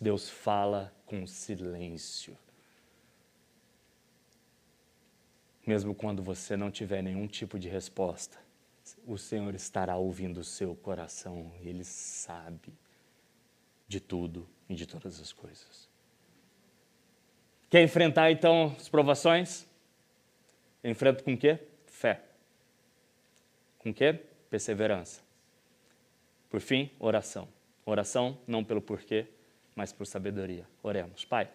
Deus 0.00 0.30
fala 0.30 0.90
com 1.04 1.26
silêncio. 1.26 2.38
Mesmo 5.66 5.94
quando 5.94 6.22
você 6.22 6.56
não 6.56 6.70
tiver 6.70 7.02
nenhum 7.02 7.28
tipo 7.28 7.58
de 7.58 7.68
resposta, 7.68 8.38
o 9.06 9.18
Senhor 9.18 9.54
estará 9.54 9.96
ouvindo 9.96 10.38
o 10.38 10.44
seu 10.44 10.74
coração, 10.74 11.52
Ele 11.60 11.84
sabe 11.84 12.72
de 13.86 14.00
tudo 14.00 14.48
e 14.70 14.74
de 14.74 14.86
todas 14.86 15.20
as 15.20 15.34
coisas. 15.34 15.86
Quer 17.68 17.82
enfrentar 17.82 18.30
então 18.32 18.74
as 18.78 18.88
provações? 18.88 19.66
Enfrenta 20.82 21.22
com 21.22 21.36
quê? 21.36 21.58
Fé. 21.84 22.24
Com 23.80 23.92
quê? 23.92 24.14
Perseverança. 24.48 25.20
Por 26.48 26.60
fim, 26.60 26.90
oração. 26.98 27.46
Oração 27.84 28.38
não 28.46 28.62
pelo 28.62 28.80
porquê, 28.80 29.26
mas 29.74 29.92
por 29.92 30.06
sabedoria. 30.06 30.66
Oremos. 30.82 31.24
Pai, 31.24 31.48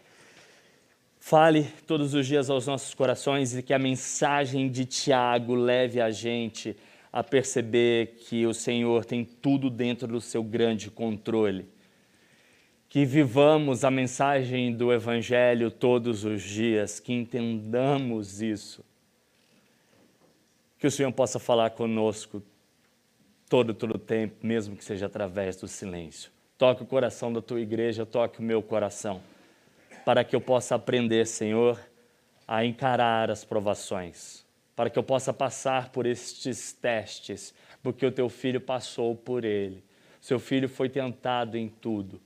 fale 1.19 1.63
todos 1.85 2.13
os 2.13 2.27
dias 2.27 2.49
aos 2.49 2.67
nossos 2.67 2.93
corações 2.93 3.55
e 3.55 3.63
que 3.63 3.73
a 3.73 3.79
mensagem 3.79 4.69
de 4.69 4.85
Tiago 4.85 5.55
leve 5.55 6.01
a 6.01 6.11
gente 6.11 6.75
a 7.11 7.23
perceber 7.23 8.17
que 8.27 8.45
o 8.45 8.53
Senhor 8.53 9.05
tem 9.05 9.23
tudo 9.23 9.69
dentro 9.69 10.07
do 10.07 10.21
seu 10.21 10.43
grande 10.43 10.91
controle 10.91 11.67
que 12.89 13.05
vivamos 13.05 13.83
a 13.83 13.91
mensagem 13.91 14.73
do 14.73 14.93
Evangelho 14.93 15.69
todos 15.69 16.23
os 16.23 16.41
dias, 16.41 16.99
que 16.99 17.13
entendamos 17.13 18.41
isso. 18.41 18.83
Que 20.79 20.87
o 20.87 20.91
Senhor 20.91 21.11
possa 21.11 21.37
falar 21.37 21.71
conosco 21.71 22.41
todo, 23.49 23.73
todo 23.73 23.97
tempo, 23.97 24.35
mesmo 24.45 24.75
que 24.75 24.83
seja 24.83 25.05
através 25.05 25.55
do 25.55 25.67
silêncio. 25.67 26.31
Toque 26.57 26.83
o 26.83 26.85
coração 26.85 27.31
da 27.31 27.41
tua 27.41 27.59
igreja, 27.59 28.05
toque 28.05 28.39
o 28.39 28.43
meu 28.43 28.61
coração, 28.61 29.21
para 30.05 30.23
que 30.23 30.35
eu 30.35 30.41
possa 30.41 30.75
aprender, 30.75 31.25
Senhor, 31.27 31.79
a 32.47 32.65
encarar 32.65 33.29
as 33.29 33.43
provações, 33.43 34.45
para 34.75 34.89
que 34.89 34.97
eu 34.97 35.03
possa 35.03 35.33
passar 35.33 35.89
por 35.89 36.05
estes 36.05 36.71
testes, 36.73 37.53
porque 37.83 38.05
o 38.05 38.11
teu 38.11 38.29
filho 38.29 38.59
passou 38.59 39.15
por 39.15 39.45
ele. 39.45 39.83
Seu 40.19 40.39
filho 40.39 40.67
foi 40.67 40.89
tentado 40.89 41.57
em 41.57 41.69
tudo 41.69 42.21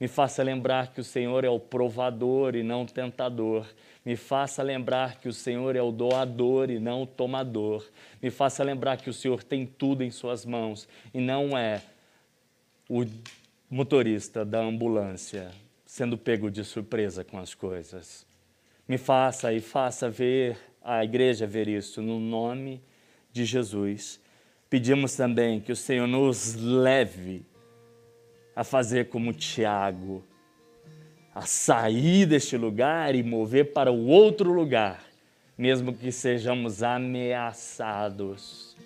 me 0.00 0.06
faça 0.06 0.42
lembrar 0.42 0.92
que 0.92 1.00
o 1.00 1.04
Senhor 1.04 1.44
é 1.44 1.50
o 1.50 1.58
provador 1.58 2.54
e 2.54 2.62
não 2.62 2.82
o 2.82 2.86
tentador. 2.86 3.66
Me 4.04 4.14
faça 4.16 4.62
lembrar 4.62 5.16
que 5.16 5.28
o 5.28 5.32
Senhor 5.32 5.74
é 5.74 5.82
o 5.82 5.90
doador 5.90 6.70
e 6.70 6.78
não 6.78 7.02
o 7.02 7.06
tomador. 7.06 7.84
Me 8.22 8.30
faça 8.30 8.62
lembrar 8.62 8.98
que 8.98 9.10
o 9.10 9.14
Senhor 9.14 9.42
tem 9.42 9.66
tudo 9.66 10.04
em 10.04 10.10
Suas 10.10 10.44
mãos 10.44 10.88
e 11.12 11.20
não 11.20 11.58
é 11.58 11.82
o 12.88 13.04
motorista 13.68 14.44
da 14.44 14.60
ambulância 14.60 15.50
sendo 15.84 16.16
pego 16.16 16.50
de 16.50 16.64
surpresa 16.64 17.24
com 17.24 17.38
as 17.38 17.54
coisas. 17.54 18.26
Me 18.86 18.98
faça 18.98 19.52
e 19.52 19.60
faça 19.60 20.08
ver 20.08 20.56
a 20.82 21.02
igreja 21.02 21.46
ver 21.46 21.66
isso 21.66 22.00
no 22.00 22.20
nome 22.20 22.80
de 23.32 23.44
Jesus. 23.44 24.20
Pedimos 24.70 25.16
também 25.16 25.60
que 25.60 25.72
o 25.72 25.76
Senhor 25.76 26.06
nos 26.06 26.54
leve 26.54 27.44
a 28.58 28.64
fazer 28.64 29.08
como 29.08 29.32
Tiago, 29.32 30.24
a 31.32 31.42
sair 31.42 32.26
deste 32.26 32.56
lugar 32.56 33.14
e 33.14 33.22
mover 33.22 33.72
para 33.72 33.92
o 33.92 34.06
outro 34.08 34.52
lugar, 34.52 35.04
mesmo 35.56 35.92
que 35.92 36.10
sejamos 36.10 36.82
ameaçados 36.82 38.76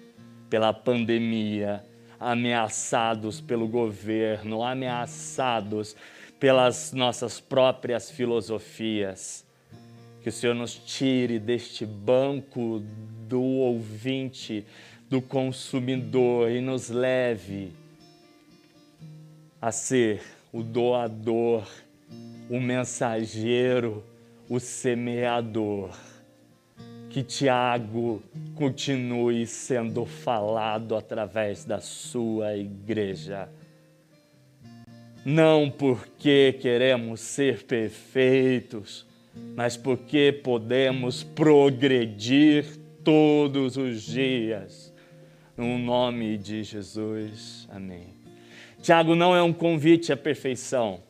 pela 0.51 0.75
pandemia, 0.75 1.83
ameaçados 2.21 3.41
pelo 3.41 3.67
governo, 3.67 4.63
ameaçados 4.63 5.97
pelas 6.39 6.93
nossas 6.93 7.41
próprias 7.41 8.11
filosofias. 8.11 9.43
Que 10.21 10.29
o 10.29 10.33
Senhor 10.33 10.53
nos 10.53 10.75
tire 10.75 11.39
deste 11.39 11.87
banco 11.87 12.83
do 13.27 13.41
ouvinte, 13.41 14.67
do 15.09 15.23
consumidor 15.23 16.51
e 16.51 16.61
nos 16.61 16.91
leve 16.91 17.81
a 19.63 19.71
ser 19.71 20.21
o 20.53 20.61
doador, 20.61 21.65
o 22.51 22.59
mensageiro, 22.59 24.03
o 24.49 24.59
semeador. 24.59 25.97
Que 27.09 27.23
Tiago 27.23 28.21
continue 28.57 29.47
sendo 29.47 30.05
falado 30.05 30.97
através 30.97 31.65
da 31.65 31.79
sua 31.79 32.57
igreja. 32.57 33.49
Não 35.25 35.71
porque 35.71 36.59
queremos 36.61 37.21
ser 37.21 37.63
perfeitos, 37.63 39.07
mas 39.55 39.77
porque 39.77 40.33
podemos 40.43 41.23
progredir 41.23 42.65
todos 43.05 43.77
os 43.77 44.03
dias. 44.03 44.93
No 45.57 45.79
nome 45.79 46.37
de 46.37 46.65
Jesus. 46.65 47.69
Amém. 47.71 48.12
Tiago 48.83 49.15
não 49.15 49.35
é 49.35 49.41
um 49.41 49.53
convite 49.53 50.13
à 50.13 50.17
perfeição. 50.17 51.01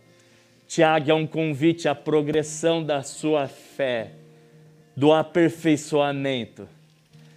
Tiago 0.68 1.10
é 1.10 1.14
um 1.14 1.26
convite 1.26 1.88
à 1.88 1.94
progressão 1.94 2.84
da 2.84 3.02
sua 3.02 3.48
fé, 3.48 4.10
do 4.94 5.10
aperfeiçoamento. 5.10 6.68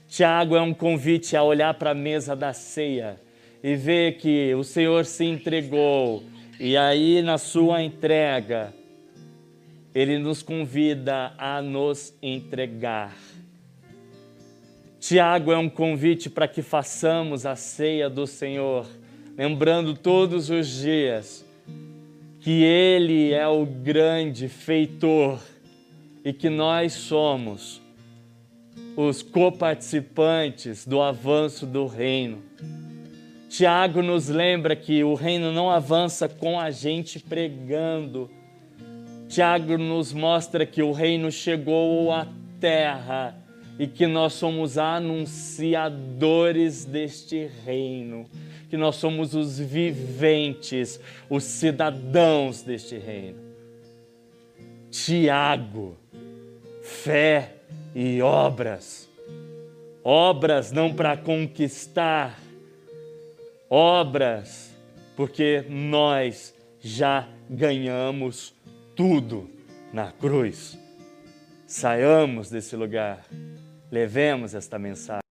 Tiago 0.09 0.57
é 0.57 0.61
um 0.61 0.73
convite 0.73 1.37
a 1.37 1.43
olhar 1.43 1.73
para 1.75 1.91
a 1.91 1.95
mesa 1.95 2.35
da 2.35 2.51
ceia 2.51 3.15
e 3.63 3.75
ver 3.75 4.17
que 4.17 4.53
o 4.55 4.63
Senhor 4.63 5.05
se 5.05 5.23
entregou 5.23 6.21
e 6.59 6.75
aí 6.75 7.21
na 7.21 7.37
sua 7.37 7.81
entrega 7.81 8.73
ele 9.93 10.19
nos 10.19 10.43
convida 10.43 11.31
a 11.37 11.61
nos 11.61 12.13
entregar. 12.21 13.15
Tiago 14.99 15.53
é 15.53 15.57
um 15.57 15.69
convite 15.69 16.29
para 16.29 16.45
que 16.45 16.61
façamos 16.61 17.45
a 17.45 17.55
ceia 17.55 18.09
do 18.09 18.27
Senhor 18.27 18.85
lembrando 19.37 19.93
todos 19.93 20.49
os 20.49 20.67
dias 20.67 21.45
que 22.39 22.63
Ele 22.63 23.33
é 23.33 23.45
o 23.47 23.65
grande 23.65 24.47
feitor 24.47 25.41
e 26.23 26.31
que 26.31 26.49
nós 26.49 26.93
somos 26.93 27.81
os 28.95 29.21
coparticipantes 29.21 30.87
do 30.87 31.01
avanço 31.01 31.65
do 31.65 31.85
reino. 31.85 32.41
Tiago 33.49 34.01
nos 34.01 34.29
lembra 34.29 34.73
que 34.75 35.03
o 35.03 35.15
reino 35.15 35.51
não 35.51 35.69
avança 35.69 36.29
com 36.29 36.57
a 36.59 36.71
gente 36.71 37.19
pregando. 37.19 38.31
Tiago 39.27 39.77
nos 39.77 40.13
mostra 40.13 40.65
que 40.65 40.81
o 40.81 40.93
reino 40.93 41.29
chegou 41.31 42.11
à 42.11 42.27
terra 42.59 43.35
e 43.77 43.85
que 43.85 44.07
nós 44.07 44.33
somos 44.33 44.77
anunciadores 44.77 46.85
deste 46.85 47.49
reino 47.65 48.25
que 48.75 48.77
nós 48.77 48.97
somos 48.97 49.33
os 49.33 49.57
viventes, 49.57 50.99
os 51.29 51.45
cidadãos 51.45 52.61
deste 52.61 52.97
reino. 52.97 53.39
Tiago, 54.91 55.95
fé 56.83 57.53
e 57.95 58.21
obras. 58.21 59.07
Obras 60.03 60.73
não 60.73 60.93
para 60.93 61.15
conquistar, 61.15 62.38
obras 63.69 64.75
porque 65.15 65.63
nós 65.69 66.53
já 66.81 67.29
ganhamos 67.49 68.53
tudo 68.93 69.49
na 69.93 70.11
cruz. 70.11 70.77
Saiamos 71.65 72.49
desse 72.49 72.75
lugar, 72.75 73.25
levemos 73.89 74.53
esta 74.53 74.77
mensagem. 74.77 75.21